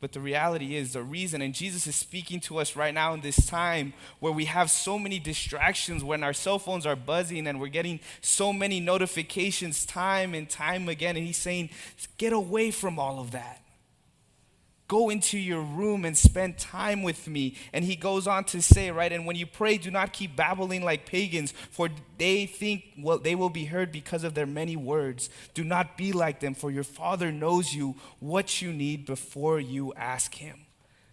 But 0.00 0.12
the 0.12 0.20
reality 0.20 0.76
is, 0.76 0.92
the 0.92 1.02
reason, 1.02 1.40
and 1.40 1.54
Jesus 1.54 1.86
is 1.86 1.96
speaking 1.96 2.38
to 2.40 2.58
us 2.58 2.76
right 2.76 2.92
now 2.92 3.14
in 3.14 3.22
this 3.22 3.46
time 3.46 3.94
where 4.20 4.32
we 4.32 4.44
have 4.44 4.70
so 4.70 4.98
many 4.98 5.18
distractions, 5.18 6.04
when 6.04 6.22
our 6.22 6.34
cell 6.34 6.58
phones 6.58 6.84
are 6.84 6.96
buzzing 6.96 7.46
and 7.46 7.60
we're 7.60 7.68
getting 7.68 8.00
so 8.20 8.52
many 8.52 8.78
notifications 8.78 9.86
time 9.86 10.34
and 10.34 10.50
time 10.50 10.88
again. 10.88 11.16
And 11.16 11.26
He's 11.26 11.38
saying, 11.38 11.70
get 12.18 12.32
away 12.32 12.70
from 12.70 12.98
all 12.98 13.20
of 13.20 13.30
that. 13.30 13.62
Go 14.88 15.10
into 15.10 15.38
your 15.38 15.62
room 15.62 16.04
and 16.04 16.16
spend 16.16 16.58
time 16.58 17.02
with 17.02 17.26
me. 17.26 17.56
And 17.72 17.84
he 17.84 17.96
goes 17.96 18.26
on 18.26 18.44
to 18.44 18.62
say, 18.62 18.90
right, 18.90 19.12
and 19.12 19.26
when 19.26 19.36
you 19.36 19.46
pray, 19.46 19.78
do 19.78 19.90
not 19.90 20.12
keep 20.12 20.36
babbling 20.36 20.84
like 20.84 21.06
pagans, 21.06 21.52
for 21.70 21.88
they 22.18 22.46
think 22.46 22.84
well, 22.98 23.18
they 23.18 23.34
will 23.34 23.50
be 23.50 23.64
heard 23.64 23.90
because 23.90 24.22
of 24.22 24.34
their 24.34 24.46
many 24.46 24.76
words. 24.76 25.28
Do 25.54 25.64
not 25.64 25.96
be 25.96 26.12
like 26.12 26.40
them, 26.40 26.54
for 26.54 26.70
your 26.70 26.84
Father 26.84 27.32
knows 27.32 27.74
you 27.74 27.96
what 28.20 28.62
you 28.62 28.72
need 28.72 29.06
before 29.06 29.58
you 29.58 29.92
ask 29.94 30.34
him. 30.34 30.65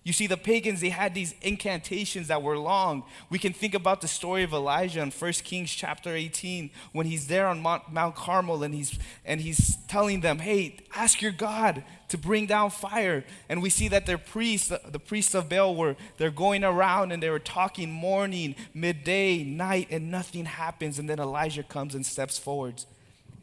You 0.04 0.12
see, 0.12 0.28
the 0.28 0.36
pagans, 0.36 0.82
they 0.82 0.90
had 0.90 1.16
these 1.16 1.34
incantations 1.42 2.28
that 2.28 2.44
were 2.44 2.58
long. 2.58 3.04
We 3.30 3.40
can 3.40 3.54
think 3.54 3.74
about 3.74 4.02
the 4.02 4.08
story 4.10 4.44
of 4.44 4.52
Elijah 4.52 5.02
in 5.02 5.12
1 5.12 5.32
Kings 5.46 5.72
chapter 5.72 6.14
18 6.14 6.72
when 6.92 7.06
he's 7.06 7.28
there 7.28 7.48
on 7.48 7.62
Mount, 7.62 8.16
Carmel 8.16 8.64
and 8.64 8.74
he's, 8.74 9.00
and 9.24 9.40
he's 9.40 9.78
telling 9.88 10.20
them, 10.20 10.40
hey, 10.40 10.76
ask 10.94 11.22
your 11.22 11.32
God 11.32 11.86
to 12.10 12.18
bring 12.18 12.48
down 12.48 12.70
fire. 12.70 13.24
And 13.48 13.62
we 13.62 13.70
see 13.70 13.88
that 13.88 14.06
their 14.06 14.18
priests, 14.18 14.74
the 14.86 15.00
priests 15.00 15.34
of 15.36 15.48
Baal, 15.48 15.74
were 15.74 15.96
they're 16.18 16.32
going 16.32 16.66
around 16.66 17.14
and 17.14 17.24
they 17.24 17.30
were 17.30 17.40
talking 17.40 17.90
morning, 17.90 18.56
midday, 18.74 19.42
night, 19.46 19.88
and 19.90 20.12
nothing 20.12 20.44
happens. 20.44 21.00
And 21.00 21.10
then 21.10 21.20
Elijah 21.20 21.64
comes 21.64 21.96
and 21.96 22.06
steps 22.06 22.38
forwards 22.38 22.88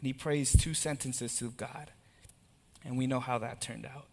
and 0.00 0.06
he 0.06 0.12
prays 0.12 0.54
two 0.54 0.74
sentences 0.74 1.36
to 1.38 1.52
God. 1.52 1.90
And 2.84 2.98
we 2.98 3.06
know 3.06 3.20
how 3.20 3.38
that 3.38 3.62
turned 3.62 3.86
out. 3.86 4.09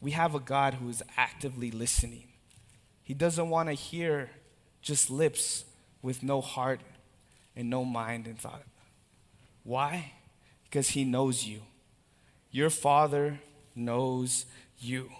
We 0.00 0.12
have 0.12 0.34
a 0.34 0.40
God 0.40 0.74
who 0.74 0.88
is 0.88 1.02
actively 1.16 1.70
listening. 1.70 2.24
He 3.02 3.14
doesn't 3.14 3.50
want 3.50 3.68
to 3.68 3.74
hear 3.74 4.30
just 4.82 5.10
lips 5.10 5.64
with 6.02 6.22
no 6.22 6.40
heart 6.40 6.80
and 7.54 7.68
no 7.68 7.84
mind 7.84 8.26
and 8.26 8.38
thought. 8.38 8.62
Why? 9.62 10.12
Because 10.64 10.90
He 10.90 11.04
knows 11.04 11.44
you. 11.46 11.60
Your 12.50 12.70
Father 12.70 13.40
knows 13.74 14.46
you. 14.78 15.10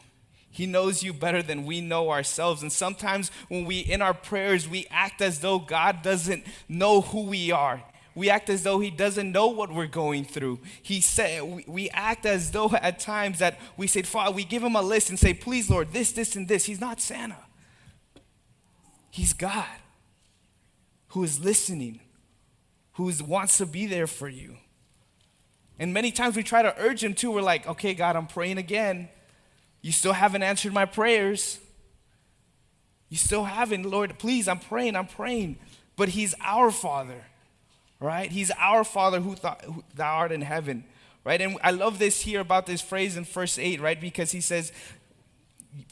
He 0.50 0.66
knows 0.66 1.02
you 1.02 1.12
better 1.12 1.42
than 1.42 1.64
we 1.64 1.80
know 1.80 2.10
ourselves. 2.10 2.62
And 2.62 2.72
sometimes 2.72 3.30
when 3.48 3.64
we, 3.64 3.80
in 3.80 4.02
our 4.02 4.14
prayers, 4.14 4.68
we 4.68 4.86
act 4.90 5.20
as 5.20 5.40
though 5.40 5.58
God 5.58 6.02
doesn't 6.02 6.44
know 6.68 7.02
who 7.02 7.22
we 7.22 7.52
are 7.52 7.82
we 8.14 8.28
act 8.28 8.50
as 8.50 8.62
though 8.62 8.80
he 8.80 8.90
doesn't 8.90 9.30
know 9.30 9.48
what 9.48 9.72
we're 9.72 9.86
going 9.86 10.24
through. 10.24 10.58
He 10.82 11.00
said 11.00 11.42
we, 11.42 11.64
we 11.66 11.90
act 11.90 12.26
as 12.26 12.50
though 12.50 12.70
at 12.70 12.98
times 12.98 13.38
that 13.38 13.58
we 13.76 13.86
say, 13.86 14.02
Father, 14.02 14.32
we 14.32 14.44
give 14.44 14.62
him 14.62 14.74
a 14.74 14.82
list 14.82 15.10
and 15.10 15.18
say, 15.18 15.32
please, 15.34 15.70
Lord, 15.70 15.92
this, 15.92 16.12
this, 16.12 16.36
and 16.36 16.48
this. 16.48 16.64
He's 16.64 16.80
not 16.80 17.00
Santa. 17.00 17.38
He's 19.10 19.32
God 19.32 19.66
who 21.08 21.24
is 21.24 21.40
listening, 21.40 22.00
who 22.92 23.12
wants 23.26 23.58
to 23.58 23.66
be 23.66 23.86
there 23.86 24.06
for 24.06 24.28
you. 24.28 24.56
And 25.78 25.92
many 25.94 26.12
times 26.12 26.36
we 26.36 26.42
try 26.42 26.62
to 26.62 26.74
urge 26.78 27.02
him 27.02 27.14
too. 27.14 27.30
We're 27.30 27.42
like, 27.42 27.66
okay, 27.66 27.94
God, 27.94 28.16
I'm 28.16 28.26
praying 28.26 28.58
again. 28.58 29.08
You 29.82 29.92
still 29.92 30.12
haven't 30.12 30.42
answered 30.42 30.72
my 30.72 30.84
prayers. 30.84 31.58
You 33.08 33.16
still 33.16 33.44
haven't, 33.44 33.84
Lord, 33.84 34.18
please, 34.18 34.46
I'm 34.46 34.60
praying, 34.60 34.94
I'm 34.94 35.06
praying. 35.06 35.58
But 35.96 36.10
he's 36.10 36.34
our 36.40 36.70
Father 36.70 37.24
right? 38.00 38.32
He's 38.32 38.50
our 38.58 38.82
Father 38.82 39.20
who, 39.20 39.34
who 39.34 39.84
thou 39.94 40.16
art 40.16 40.32
in 40.32 40.42
heaven, 40.42 40.84
right? 41.24 41.40
And 41.40 41.58
I 41.62 41.70
love 41.70 41.98
this 41.98 42.22
here 42.22 42.40
about 42.40 42.66
this 42.66 42.80
phrase 42.80 43.16
in 43.16 43.24
verse 43.24 43.58
8, 43.58 43.80
right? 43.80 44.00
Because 44.00 44.32
he 44.32 44.40
says, 44.40 44.72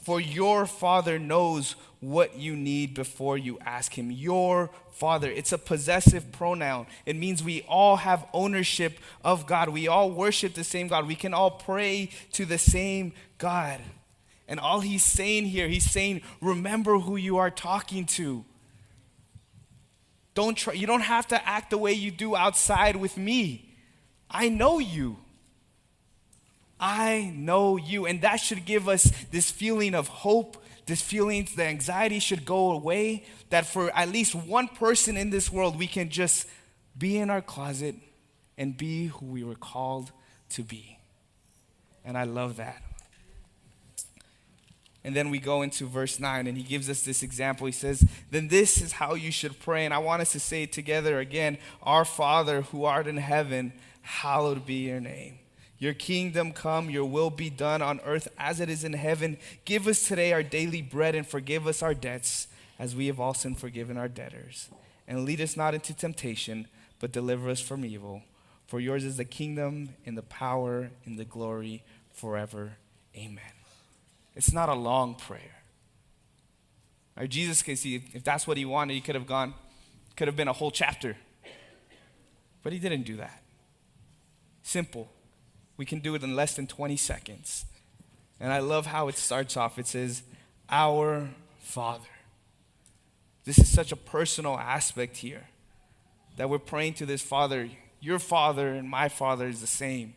For 0.02 0.20
your 0.20 0.66
Father 0.66 1.18
knows 1.18 1.76
what 2.00 2.36
you 2.36 2.56
need 2.56 2.94
before 2.94 3.36
you 3.36 3.58
ask 3.64 3.96
him. 3.96 4.10
Your 4.10 4.70
Father. 4.90 5.30
It's 5.30 5.52
a 5.52 5.58
possessive 5.58 6.32
pronoun. 6.32 6.86
It 7.06 7.14
means 7.14 7.42
we 7.42 7.62
all 7.68 7.98
have 7.98 8.26
ownership 8.32 8.98
of 9.22 9.46
God. 9.46 9.68
We 9.68 9.86
all 9.86 10.10
worship 10.10 10.54
the 10.54 10.64
same 10.64 10.88
God. 10.88 11.06
We 11.06 11.14
can 11.14 11.32
all 11.32 11.52
pray 11.52 12.10
to 12.32 12.44
the 12.44 12.58
same 12.58 13.12
God. 13.38 13.80
And 14.48 14.58
all 14.58 14.80
he's 14.80 15.04
saying 15.04 15.44
here, 15.46 15.68
he's 15.68 15.88
saying, 15.88 16.22
Remember 16.40 16.98
who 16.98 17.16
you 17.16 17.36
are 17.36 17.50
talking 17.50 18.06
to. 18.06 18.44
Don't 20.38 20.54
try, 20.54 20.74
you 20.74 20.86
don't 20.86 21.00
have 21.00 21.26
to 21.28 21.48
act 21.48 21.70
the 21.70 21.78
way 21.78 21.92
you 21.92 22.12
do 22.12 22.36
outside 22.36 22.94
with 22.94 23.16
me. 23.16 23.74
I 24.30 24.48
know 24.48 24.78
you. 24.78 25.16
I 26.78 27.32
know 27.34 27.76
you. 27.76 28.06
And 28.06 28.20
that 28.20 28.36
should 28.36 28.64
give 28.64 28.88
us 28.88 29.10
this 29.32 29.50
feeling 29.50 29.96
of 29.96 30.06
hope, 30.06 30.62
this 30.86 31.02
feeling, 31.02 31.48
the 31.56 31.64
anxiety 31.64 32.20
should 32.20 32.44
go 32.44 32.70
away. 32.70 33.24
That 33.50 33.66
for 33.66 33.90
at 33.90 34.10
least 34.10 34.36
one 34.36 34.68
person 34.68 35.16
in 35.16 35.30
this 35.30 35.50
world, 35.50 35.76
we 35.76 35.88
can 35.88 36.08
just 36.08 36.46
be 36.96 37.18
in 37.18 37.30
our 37.30 37.42
closet 37.42 37.96
and 38.56 38.76
be 38.76 39.06
who 39.06 39.26
we 39.26 39.42
were 39.42 39.56
called 39.56 40.12
to 40.50 40.62
be. 40.62 41.00
And 42.04 42.16
I 42.16 42.22
love 42.22 42.58
that. 42.58 42.80
And 45.08 45.16
then 45.16 45.30
we 45.30 45.38
go 45.38 45.62
into 45.62 45.86
verse 45.86 46.20
9, 46.20 46.46
and 46.46 46.54
he 46.54 46.62
gives 46.62 46.90
us 46.90 47.00
this 47.00 47.22
example. 47.22 47.64
He 47.64 47.72
says, 47.72 48.06
Then 48.30 48.48
this 48.48 48.82
is 48.82 48.92
how 48.92 49.14
you 49.14 49.32
should 49.32 49.58
pray. 49.58 49.86
And 49.86 49.94
I 49.94 49.96
want 49.96 50.20
us 50.20 50.32
to 50.32 50.38
say 50.38 50.64
it 50.64 50.70
together 50.70 51.18
again 51.18 51.56
Our 51.82 52.04
Father 52.04 52.60
who 52.60 52.84
art 52.84 53.06
in 53.06 53.16
heaven, 53.16 53.72
hallowed 54.02 54.66
be 54.66 54.86
your 54.88 55.00
name. 55.00 55.38
Your 55.78 55.94
kingdom 55.94 56.52
come, 56.52 56.90
your 56.90 57.06
will 57.06 57.30
be 57.30 57.48
done 57.48 57.80
on 57.80 58.00
earth 58.04 58.28
as 58.36 58.60
it 58.60 58.68
is 58.68 58.84
in 58.84 58.92
heaven. 58.92 59.38
Give 59.64 59.86
us 59.86 60.06
today 60.06 60.34
our 60.34 60.42
daily 60.42 60.82
bread 60.82 61.14
and 61.14 61.26
forgive 61.26 61.66
us 61.66 61.82
our 61.82 61.94
debts 61.94 62.46
as 62.78 62.94
we 62.94 63.06
have 63.06 63.18
also 63.18 63.54
forgiven 63.54 63.96
our 63.96 64.08
debtors. 64.08 64.68
And 65.06 65.24
lead 65.24 65.40
us 65.40 65.56
not 65.56 65.72
into 65.72 65.94
temptation, 65.94 66.68
but 67.00 67.12
deliver 67.12 67.48
us 67.48 67.62
from 67.62 67.82
evil. 67.82 68.24
For 68.66 68.78
yours 68.78 69.04
is 69.04 69.16
the 69.16 69.24
kingdom 69.24 69.94
and 70.04 70.18
the 70.18 70.22
power 70.22 70.90
and 71.06 71.18
the 71.18 71.24
glory 71.24 71.82
forever. 72.12 72.72
Amen. 73.16 73.57
It's 74.38 74.52
not 74.52 74.68
a 74.68 74.74
long 74.74 75.16
prayer. 75.16 75.56
Or 77.16 77.26
Jesus 77.26 77.60
can 77.60 77.74
see 77.74 77.96
if 78.14 78.22
that's 78.22 78.46
what 78.46 78.56
he 78.56 78.64
wanted, 78.64 78.94
he 78.94 79.00
could 79.00 79.16
have 79.16 79.26
gone, 79.26 79.52
could 80.16 80.28
have 80.28 80.36
been 80.36 80.46
a 80.46 80.52
whole 80.52 80.70
chapter. 80.70 81.16
But 82.62 82.72
he 82.72 82.78
didn't 82.78 83.02
do 83.02 83.16
that. 83.16 83.42
Simple. 84.62 85.10
We 85.76 85.84
can 85.84 85.98
do 85.98 86.14
it 86.14 86.22
in 86.22 86.36
less 86.36 86.54
than 86.54 86.68
20 86.68 86.96
seconds. 86.96 87.64
And 88.38 88.52
I 88.52 88.60
love 88.60 88.86
how 88.86 89.08
it 89.08 89.16
starts 89.16 89.56
off. 89.56 89.76
It 89.76 89.88
says, 89.88 90.22
Our 90.70 91.30
Father. 91.58 92.06
This 93.44 93.58
is 93.58 93.68
such 93.68 93.90
a 93.90 93.96
personal 93.96 94.56
aspect 94.56 95.16
here 95.16 95.48
that 96.36 96.48
we're 96.48 96.60
praying 96.60 96.94
to 96.94 97.06
this 97.06 97.22
Father. 97.22 97.70
Your 98.00 98.20
Father 98.20 98.68
and 98.68 98.88
my 98.88 99.08
Father 99.08 99.48
is 99.48 99.60
the 99.60 99.66
same 99.66 100.14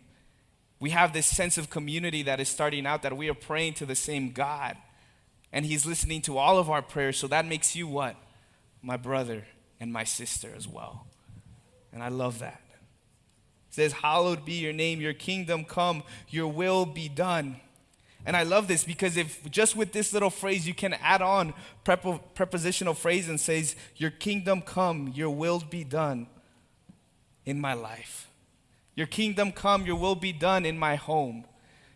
we 0.81 0.89
have 0.89 1.13
this 1.13 1.27
sense 1.27 1.59
of 1.59 1.69
community 1.69 2.23
that 2.23 2.39
is 2.39 2.49
starting 2.49 2.87
out 2.87 3.03
that 3.03 3.15
we 3.15 3.29
are 3.29 3.35
praying 3.35 3.75
to 3.75 3.85
the 3.85 3.95
same 3.95 4.31
God. 4.31 4.75
And 5.53 5.63
He's 5.63 5.85
listening 5.85 6.23
to 6.23 6.39
all 6.39 6.57
of 6.57 6.71
our 6.71 6.81
prayers. 6.81 7.17
So 7.17 7.27
that 7.27 7.45
makes 7.45 7.75
you 7.75 7.87
what? 7.87 8.15
My 8.81 8.97
brother 8.97 9.45
and 9.79 9.93
my 9.93 10.03
sister 10.03 10.49
as 10.57 10.67
well. 10.67 11.05
And 11.93 12.01
I 12.01 12.07
love 12.07 12.39
that. 12.39 12.61
It 13.69 13.75
says, 13.75 13.93
Hallowed 13.93 14.43
be 14.43 14.53
your 14.53 14.73
name, 14.73 14.99
your 14.99 15.13
kingdom 15.13 15.65
come, 15.65 16.01
your 16.29 16.47
will 16.47 16.87
be 16.87 17.07
done. 17.07 17.57
And 18.25 18.35
I 18.35 18.41
love 18.41 18.67
this 18.67 18.83
because 18.83 19.17
if 19.17 19.49
just 19.51 19.75
with 19.75 19.91
this 19.91 20.13
little 20.13 20.29
phrase 20.31 20.67
you 20.67 20.73
can 20.73 20.93
add 20.95 21.21
on 21.21 21.53
prepositional 21.83 22.95
phrase 22.95 23.29
and 23.29 23.39
says, 23.39 23.75
Your 23.97 24.09
kingdom 24.11 24.61
come, 24.63 25.11
your 25.13 25.29
will 25.29 25.59
be 25.59 25.83
done 25.83 26.25
in 27.45 27.61
my 27.61 27.75
life. 27.75 28.30
Your 28.95 29.07
kingdom 29.07 29.51
come, 29.51 29.85
your 29.85 29.95
will 29.95 30.15
be 30.15 30.33
done 30.33 30.65
in 30.65 30.77
my 30.77 30.95
home. 30.95 31.45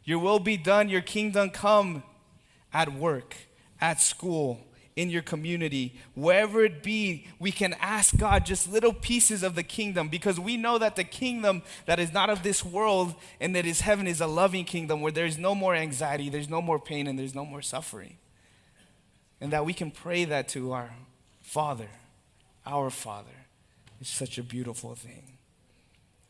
Your 0.04 0.20
will 0.20 0.40
be 0.40 0.58
done, 0.58 0.90
your 0.90 1.02
kingdom 1.02 1.50
come 1.50 2.04
at 2.74 2.94
work, 2.94 3.36
at 3.82 4.02
school, 4.02 4.66
in 4.96 5.10
your 5.10 5.22
community, 5.22 5.94
wherever 6.14 6.64
it 6.64 6.82
be, 6.82 7.28
we 7.38 7.52
can 7.52 7.74
ask 7.82 8.16
God 8.16 8.46
just 8.46 8.72
little 8.72 8.94
pieces 8.94 9.44
of 9.44 9.56
the 9.56 9.64
kingdom 9.64 10.08
because 10.08 10.40
we 10.40 10.56
know 10.56 10.78
that 10.78 10.96
the 10.96 11.04
kingdom 11.04 11.64
that 11.86 12.00
is 12.00 12.14
not 12.14 12.30
of 12.30 12.44
this 12.44 12.64
world 12.64 13.14
and 13.42 13.56
that 13.56 13.66
is 13.66 13.82
heaven 13.82 14.08
is 14.08 14.22
a 14.22 14.28
loving 14.28 14.64
kingdom 14.64 15.02
where 15.02 15.12
there's 15.12 15.38
no 15.38 15.54
more 15.54 15.76
anxiety, 15.76 16.30
there's 16.30 16.50
no 16.50 16.62
more 16.62 16.80
pain, 16.80 17.08
and 17.08 17.20
there's 17.20 17.36
no 17.36 17.44
more 17.44 17.62
suffering. 17.62 18.18
And 19.42 19.52
that 19.52 19.66
we 19.66 19.74
can 19.74 19.92
pray 19.92 20.24
that 20.26 20.48
to 20.50 20.72
our 20.72 20.92
Father, 21.42 21.90
our 22.66 22.90
Father. 22.90 23.46
It's 24.00 24.10
such 24.10 24.38
a 24.38 24.44
beautiful 24.44 24.96
thing. 24.96 25.35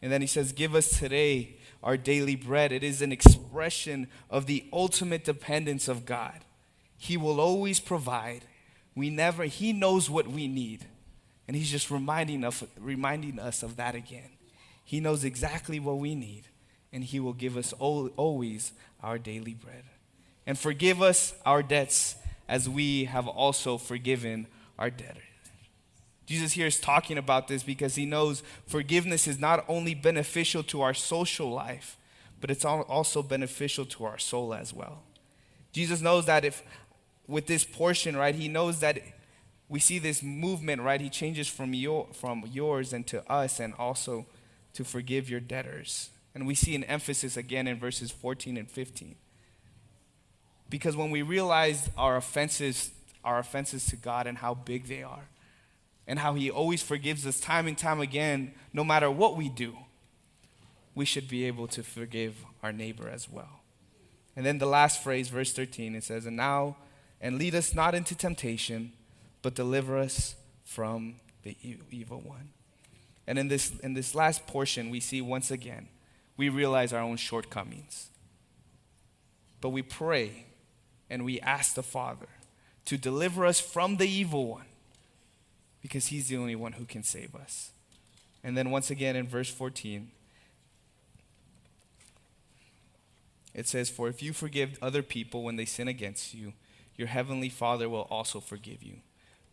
And 0.06 0.14
then 0.14 0.22
he 0.22 0.28
says, 0.28 0.52
Give 0.52 0.76
us 0.76 1.00
today 1.00 1.56
our 1.82 1.98
daily 1.98 2.36
bread. 2.36 2.72
It 2.72 2.84
is 2.84 3.02
an 3.02 3.12
expression 3.12 4.08
of 4.30 4.46
the 4.46 4.64
ultimate 4.72 5.24
dependence 5.24 5.88
of 5.88 6.06
God. 6.06 6.46
He 6.96 7.18
will 7.18 7.42
always 7.42 7.80
provide 7.80 8.46
we 8.94 9.10
never, 9.10 9.46
He 9.46 9.74
knows 9.74 10.08
what 10.08 10.28
we 10.28 10.48
need. 10.48 10.86
And 11.48 11.58
He's 11.58 11.72
just 11.72 11.90
reminding, 11.90 12.44
of, 12.44 12.64
reminding 12.80 13.40
us 13.40 13.64
of 13.64 13.78
that 13.78 13.96
again. 13.96 14.30
He 14.84 15.00
knows 15.00 15.24
exactly 15.24 15.80
what 15.80 15.98
we 15.98 16.14
need, 16.14 16.44
and 16.94 17.04
He 17.04 17.20
will 17.20 17.34
give 17.34 17.58
us 17.58 17.74
always 17.74 18.74
our 19.02 19.18
daily 19.18 19.56
bread. 19.56 19.86
And 20.46 20.56
forgive 20.56 21.02
us 21.02 21.34
our 21.48 21.64
debts 21.64 22.16
as 22.48 22.70
we 22.70 23.06
have 23.06 23.28
also 23.28 23.80
forgiven 23.80 24.46
our 24.78 24.92
debtors. 24.92 25.25
Jesus 26.26 26.54
here 26.54 26.66
is 26.66 26.80
talking 26.80 27.18
about 27.18 27.48
this 27.48 27.64
because 27.64 27.96
he 27.96 28.06
knows 28.06 28.42
forgiveness 28.68 29.28
is 29.28 29.40
not 29.40 29.64
only 29.68 29.94
beneficial 29.94 30.64
to 30.64 30.82
our 30.82 30.94
social 30.94 31.52
life, 31.52 31.98
but 32.42 32.50
it's 32.50 32.66
also 32.66 33.22
beneficial 33.22 33.86
to 33.86 34.06
our 34.06 34.18
soul 34.18 34.54
as 34.54 34.74
well. 34.74 35.04
Jesus 35.72 36.02
knows 36.02 36.26
that 36.26 36.46
if 36.46 36.64
with 37.28 37.48
this 37.48 37.64
portion, 37.64 38.16
right, 38.16 38.36
he 38.36 38.48
knows 38.48 38.80
that 38.80 39.00
we 39.68 39.80
see 39.80 40.00
this 40.00 40.22
movement, 40.22 40.82
right? 40.82 41.02
He 41.02 41.10
changes 41.10 41.48
from 41.48 41.74
your 41.74 42.08
from 42.14 42.44
yours 42.52 42.94
and 42.94 43.06
to 43.08 43.30
us 43.32 43.60
and 43.60 43.74
also 43.76 44.26
to 44.74 44.84
forgive 44.84 45.30
your 45.30 45.40
debtors. 45.40 46.10
And 46.34 46.46
we 46.46 46.56
see 46.56 46.76
an 46.76 46.84
emphasis 46.84 47.38
again 47.38 47.68
in 47.68 47.80
verses 47.80 48.12
14 48.12 48.58
and 48.58 48.70
15. 48.70 49.16
Because 50.70 50.96
when 50.96 51.12
we 51.12 51.22
realize 51.22 51.90
our 51.98 52.18
offenses, 52.18 52.92
our 53.24 53.40
offenses 53.40 53.86
to 53.88 53.96
God 53.96 54.28
and 54.28 54.40
how 54.40 54.54
big 54.54 54.88
they 54.88 55.02
are, 55.02 55.30
and 56.08 56.20
how 56.20 56.34
He 56.34 56.50
always 56.50 56.82
forgives 56.82 57.26
us 57.26 57.40
time 57.40 57.68
and 57.68 57.78
time 57.78 58.00
again, 58.00 58.54
no 58.74 58.84
matter 58.84 59.10
what 59.10 59.36
we 59.36 59.50
do, 59.50 59.76
we 60.94 61.06
should 61.06 61.28
be 61.28 61.46
able 61.46 61.68
to 61.68 61.84
forgive 61.84 62.46
our 62.64 62.72
neighbor 62.72 63.10
as 63.10 63.30
well. 63.30 63.62
And 64.36 64.46
then 64.46 64.58
the 64.58 64.66
last 64.66 65.04
phrase, 65.04 65.30
verse 65.30 65.54
13, 65.54 65.96
it 65.96 66.04
says, 66.04 66.26
And 66.26 66.38
now 66.38 66.78
and 67.22 67.38
lead 67.38 67.56
us 67.56 67.74
not 67.74 67.96
into 67.96 68.16
temptation, 68.16 68.92
but 69.42 69.56
deliver 69.56 69.98
us 69.98 70.36
from 70.64 71.16
the 71.44 71.58
evil 71.92 72.20
one. 72.20 72.50
And 73.28 73.40
in 73.40 73.48
this, 73.48 73.72
in 73.80 73.94
this 73.94 74.14
last 74.14 74.46
portion, 74.46 74.90
we 74.90 75.00
see 75.00 75.22
once 75.22 75.52
again, 75.52 75.88
we 76.38 76.50
realize 76.50 76.94
our 76.94 77.02
own 77.02 77.18
shortcomings. 77.18 78.10
But 79.62 79.70
we 79.70 79.82
pray 79.82 80.46
and 81.10 81.26
we 81.26 81.40
ask 81.40 81.76
the 81.76 81.84
Father 81.84 82.28
to 82.86 82.98
deliver 82.98 83.46
us 83.46 83.60
from 83.60 83.98
the 83.98 84.08
evil 84.08 84.48
one 84.48 84.66
because 85.86 86.08
he's 86.08 86.30
the 86.30 86.36
only 86.36 86.56
one 86.56 86.72
who 86.72 86.86
can 86.86 87.04
save 87.04 87.36
us. 87.36 87.70
And 88.44 88.58
then 88.58 88.72
once 88.72 88.90
again 88.90 89.16
in 89.16 89.28
verse 89.28 89.52
14, 89.52 90.10
it 93.54 93.68
says, 93.68 93.88
For 93.88 94.08
if 94.08 94.24
you 94.24 94.34
forgive 94.34 94.80
other 94.82 95.04
people 95.04 95.44
when 95.44 95.58
they 95.58 95.66
sin 95.66 95.88
against 95.88 96.34
you, 96.34 96.54
your 96.98 97.08
heavenly 97.08 97.50
Father 97.50 97.88
will 97.88 98.08
also 98.10 98.40
forgive 98.40 98.82
you. 98.82 98.96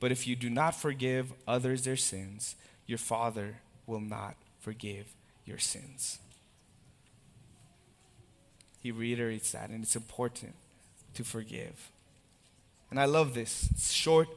But 0.01 0.11
if 0.11 0.27
you 0.27 0.35
do 0.35 0.49
not 0.49 0.75
forgive 0.75 1.35
others 1.47 1.85
their 1.85 1.99
sins, 1.99 2.57
your 2.87 2.97
Father 2.97 3.57
will 3.87 4.01
not 4.01 4.37
forgive 4.59 5.15
your 5.45 5.59
sins. 5.59 6.19
He 8.81 8.91
reiterates 8.91 9.53
that, 9.53 9.69
and 9.69 9.85
it's 9.85 9.97
important 9.97 10.55
to 11.13 11.25
forgive. 11.25 11.91
And 12.91 12.99
I 12.99 13.05
love 13.05 13.35
this 13.35 13.69
it's 13.71 13.93
short, 13.93 14.29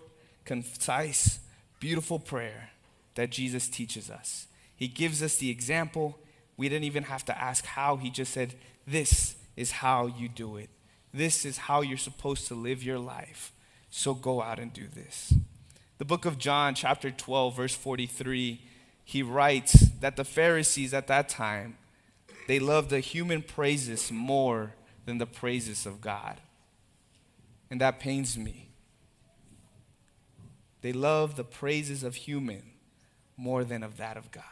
concise, 0.44 1.40
beautiful 1.80 2.20
prayer 2.20 2.70
that 3.16 3.32
Jesus 3.32 3.68
teaches 3.68 4.10
us. 4.10 4.48
He 4.76 4.88
gives 4.88 5.24
us 5.24 5.38
the 5.38 5.50
example. 5.50 6.20
We 6.58 6.70
didn't 6.70 6.86
even 6.86 7.04
have 7.04 7.26
to 7.26 7.42
ask 7.42 7.66
how, 7.66 7.98
He 7.98 8.10
just 8.10 8.34
said, 8.34 8.56
This 8.86 9.36
is 9.56 9.72
how 9.72 10.08
you 10.08 10.28
do 10.28 10.58
it. 10.58 10.70
This 11.14 11.46
is 11.46 11.58
how 11.58 11.82
you're 11.82 11.98
supposed 11.98 12.48
to 12.48 12.56
live 12.56 12.84
your 12.84 13.00
life. 13.00 13.54
So 13.90 14.14
go 14.14 14.42
out 14.42 14.60
and 14.60 14.74
do 14.74 14.88
this. 14.94 15.34
The 15.98 16.06
book 16.06 16.26
of 16.26 16.38
John, 16.38 16.76
chapter 16.76 17.10
12, 17.10 17.56
verse 17.56 17.74
43, 17.74 18.62
he 19.06 19.24
writes 19.24 19.90
that 20.02 20.18
the 20.18 20.26
Pharisees 20.26 20.94
at 20.94 21.08
that 21.08 21.30
time, 21.30 21.78
they 22.48 22.60
loved 22.60 22.90
the 22.90 23.00
human 23.00 23.42
praises 23.42 24.12
more 24.12 24.74
than 25.06 25.20
the 25.20 25.26
praises 25.26 25.86
of 25.86 26.02
God. 26.02 26.42
And 27.70 27.80
that 27.80 28.00
pains 28.00 28.38
me. 28.38 28.70
They 30.86 30.94
love 30.94 31.36
the 31.36 31.44
praises 31.44 32.04
of 32.04 32.14
human 32.14 32.62
more 33.38 33.64
than 33.64 33.82
of 33.82 33.98
that 33.98 34.18
of 34.18 34.30
God. 34.30 34.44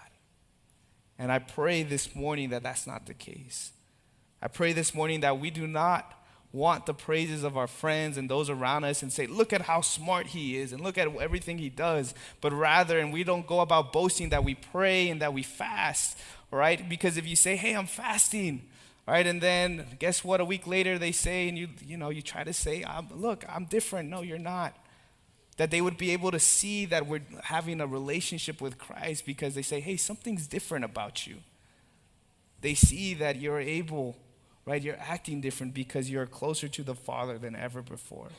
And 1.19 1.31
I 1.31 1.37
pray 1.37 1.83
this 1.83 2.15
morning 2.15 2.49
that 2.49 2.63
that's 2.63 2.87
not 2.87 3.05
the 3.05 3.13
case. 3.13 3.71
I 4.41 4.47
pray 4.47 4.73
this 4.73 4.95
morning 4.95 5.19
that 5.19 5.39
we 5.39 5.51
do 5.51 5.67
not 5.67 6.11
want 6.51 6.87
the 6.87 6.93
praises 6.95 7.43
of 7.43 7.55
our 7.55 7.67
friends 7.67 8.17
and 8.17 8.27
those 8.27 8.49
around 8.49 8.83
us 8.83 9.03
and 9.03 9.13
say, 9.13 9.27
look 9.27 9.53
at 9.53 9.61
how 9.61 9.81
smart 9.81 10.25
he 10.25 10.57
is 10.57 10.73
and 10.73 10.81
look 10.81 10.97
at 10.97 11.07
everything 11.17 11.59
he 11.59 11.69
does, 11.69 12.15
but 12.41 12.51
rather, 12.51 12.97
and 12.97 13.13
we 13.13 13.23
don't 13.23 13.45
go 13.45 13.59
about 13.59 13.93
boasting 13.93 14.29
that 14.29 14.43
we 14.43 14.55
pray 14.55 15.09
and 15.09 15.21
that 15.21 15.35
we 15.35 15.43
fast, 15.43 16.17
right? 16.49 16.89
Because 16.89 17.15
if 17.15 17.27
you 17.27 17.35
say, 17.35 17.55
hey, 17.55 17.75
I'm 17.75 17.85
fasting, 17.85 18.63
right, 19.07 19.27
and 19.27 19.39
then 19.39 19.85
guess 19.99 20.23
what? 20.23 20.41
A 20.41 20.45
week 20.45 20.65
later 20.65 20.97
they 20.97 21.11
say, 21.11 21.47
and 21.47 21.59
you, 21.59 21.67
you 21.85 21.95
know, 21.95 22.09
you 22.09 22.23
try 22.23 22.43
to 22.43 22.53
say, 22.53 22.83
I'm, 22.83 23.07
look, 23.11 23.45
I'm 23.47 23.65
different. 23.65 24.09
No, 24.09 24.23
you're 24.23 24.39
not. 24.39 24.75
That 25.57 25.69
they 25.69 25.81
would 25.81 25.97
be 25.97 26.11
able 26.11 26.31
to 26.31 26.39
see 26.39 26.85
that 26.85 27.05
we're 27.05 27.21
having 27.43 27.79
a 27.79 27.87
relationship 27.87 28.59
with 28.59 28.77
Christ 28.77 29.25
because 29.25 29.53
they 29.53 29.61
say, 29.61 29.79
hey, 29.79 29.97
something's 29.97 30.47
different 30.47 30.83
about 30.83 31.27
you. 31.27 31.37
They 32.61 32.73
see 32.73 33.13
that 33.15 33.35
you're 33.35 33.59
able 33.59 34.17
right? 34.65 34.82
You're 34.82 34.99
acting 34.99 35.41
different 35.41 35.73
because 35.73 36.10
you're 36.10 36.26
closer 36.26 36.67
to 36.69 36.84
the 36.84 36.95
Father 36.95 37.38
than 37.38 37.56
ever 37.56 37.82
before. 37.82 38.30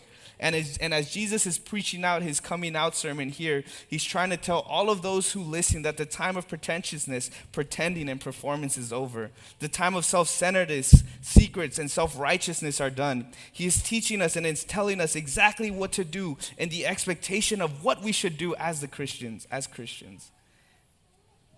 And 0.41 0.57
as, 0.57 0.79
and 0.79 0.93
as 0.93 1.13
Jesus 1.13 1.47
is 1.47 1.59
preaching 1.59 2.03
out 2.03 2.23
his 2.23 2.41
coming 2.41 2.75
out 2.75 2.97
sermon 2.97 3.29
here, 3.29 3.63
he's 3.89 4.03
trying 4.03 4.31
to 4.31 4.37
tell 4.37 4.61
all 4.61 4.91
of 4.91 5.03
those 5.03 5.33
who 5.33 5.41
listen 5.41 5.83
that 5.83 5.97
the 5.97 6.07
time 6.07 6.37
of 6.37 6.49
pretentiousness, 6.49 7.31
pretending, 7.53 8.09
and 8.09 8.21
performance 8.21 8.77
is 8.77 8.93
over. 8.93 9.31
The 9.61 9.69
time 9.69 9.95
of 9.95 10.05
self 10.05 10.29
centeredness, 10.29 11.05
secrets, 11.21 11.79
and 11.79 11.91
self 11.91 12.19
righteousness 12.19 12.81
are 12.81 12.91
done. 12.91 13.29
He 13.53 13.67
is 13.67 13.83
teaching 13.83 14.21
us 14.21 14.35
and 14.35 14.47
is 14.47 14.65
telling 14.65 15.01
us 15.01 15.15
exactly 15.15 15.71
what 15.71 15.93
to 15.93 16.05
do 16.05 16.37
and 16.59 16.71
the 16.71 16.87
expectation 16.87 17.61
of 17.61 17.85
what 17.85 18.03
we 18.03 18.13
should 18.13 18.37
do 18.37 18.55
as 18.57 18.81
the 18.81 18.89
Christians, 18.89 19.47
as 19.51 19.67
Christians. 19.67 20.31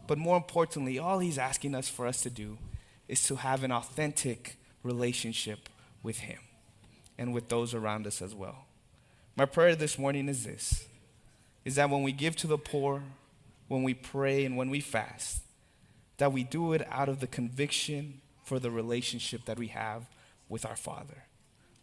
But 0.06 0.18
more 0.18 0.36
importantly, 0.36 0.98
all 0.98 1.20
he's 1.20 1.38
asking 1.38 1.74
us 1.74 1.88
for 1.88 2.06
us 2.06 2.20
to 2.22 2.30
do 2.30 2.58
is 3.08 3.24
to 3.26 3.36
have 3.36 3.62
an 3.62 3.72
authentic 3.72 4.56
relationship 4.82 5.68
with 6.02 6.18
Him 6.18 6.38
and 7.18 7.32
with 7.32 7.48
those 7.48 7.74
around 7.74 8.06
us 8.06 8.20
as 8.20 8.34
well. 8.34 8.66
My 9.36 9.44
prayer 9.44 9.76
this 9.76 9.98
morning 9.98 10.28
is 10.28 10.44
this 10.44 10.86
is 11.64 11.74
that 11.74 11.90
when 11.90 12.02
we 12.02 12.12
give 12.12 12.36
to 12.36 12.46
the 12.46 12.56
poor, 12.56 13.02
when 13.66 13.82
we 13.82 13.92
pray, 13.92 14.44
and 14.44 14.56
when 14.56 14.70
we 14.70 14.78
fast, 14.78 15.42
that 16.18 16.32
we 16.32 16.44
do 16.44 16.72
it 16.72 16.86
out 16.90 17.08
of 17.08 17.18
the 17.18 17.26
conviction 17.26 18.20
for 18.44 18.60
the 18.60 18.70
relationship 18.70 19.44
that 19.46 19.58
we 19.58 19.66
have 19.68 20.06
with 20.48 20.64
our 20.64 20.76
Father. 20.76 21.24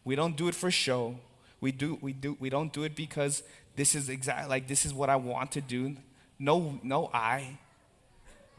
We 0.05 0.15
don't 0.15 0.37
do 0.37 0.47
it 0.47 0.55
for 0.55 0.71
show. 0.71 1.19
We 1.59 1.71
do 1.71 1.97
we 2.01 2.13
do 2.13 2.37
we 2.39 2.49
don't 2.49 2.73
do 2.73 2.83
it 2.83 2.95
because 2.95 3.43
this 3.75 3.95
is 3.95 4.09
exactly 4.09 4.49
like 4.49 4.67
this 4.67 4.85
is 4.85 4.93
what 4.93 5.09
I 5.09 5.17
want 5.17 5.51
to 5.53 5.61
do. 5.61 5.95
No 6.39 6.79
no 6.83 7.09
I, 7.13 7.59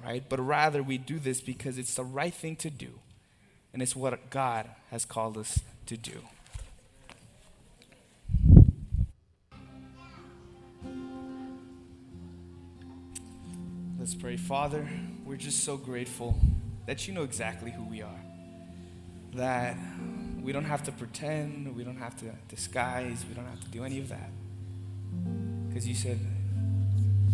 right? 0.03 0.25
But 0.29 0.41
rather, 0.41 0.83
we 0.83 0.99
do 0.99 1.19
this 1.19 1.41
because 1.41 1.79
it's 1.79 1.95
the 1.95 2.05
right 2.05 2.35
thing 2.35 2.57
to 2.57 2.71
do, 2.71 3.01
and 3.73 3.83
it's 3.83 3.95
what 3.95 4.31
God 4.31 4.69
has 4.91 5.05
called 5.05 5.37
us 5.37 5.61
to 5.87 5.97
do. 5.97 6.21
Let's 13.99 14.15
pray. 14.15 14.37
Father, 14.37 14.87
we're 15.25 15.37
just 15.37 15.65
so 15.65 15.77
grateful 15.77 16.39
that 16.87 17.09
you 17.09 17.15
know 17.15 17.23
exactly 17.23 17.71
who 17.71 17.85
we 17.85 18.03
are. 18.03 18.21
That 19.35 19.77
we 20.43 20.53
don't 20.53 20.67
have 20.67 20.83
to 20.85 20.93
pretend, 20.93 21.75
we 21.75 21.85
don't 21.85 21.97
have 21.97 22.15
to 22.19 22.27
disguise, 22.49 23.25
we 23.27 23.35
don't 23.35 23.47
have 23.47 23.61
to 23.61 23.69
do 23.69 23.83
any 23.83 23.99
of 23.99 24.11
that. 24.11 24.31
Because 25.69 25.89
you 25.89 25.95
said, 25.95 26.19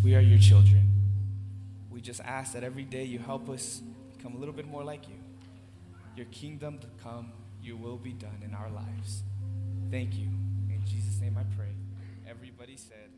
we 0.04 0.14
are 0.14 0.20
your 0.20 0.38
children 0.38 0.89
we 2.00 2.04
just 2.04 2.22
ask 2.22 2.54
that 2.54 2.64
every 2.64 2.84
day 2.84 3.04
you 3.04 3.18
help 3.18 3.50
us 3.50 3.82
become 4.16 4.34
a 4.34 4.38
little 4.38 4.54
bit 4.54 4.66
more 4.66 4.82
like 4.82 5.06
you. 5.06 5.16
Your 6.16 6.24
kingdom 6.32 6.78
to 6.78 6.86
come, 7.02 7.30
your 7.62 7.76
will 7.76 7.98
be 7.98 8.14
done 8.14 8.40
in 8.42 8.54
our 8.54 8.70
lives. 8.70 9.22
Thank 9.90 10.14
you. 10.16 10.28
In 10.70 10.80
Jesus' 10.86 11.20
name 11.20 11.36
I 11.36 11.42
pray. 11.54 11.74
everybody 12.26 12.78
said, 12.78 13.10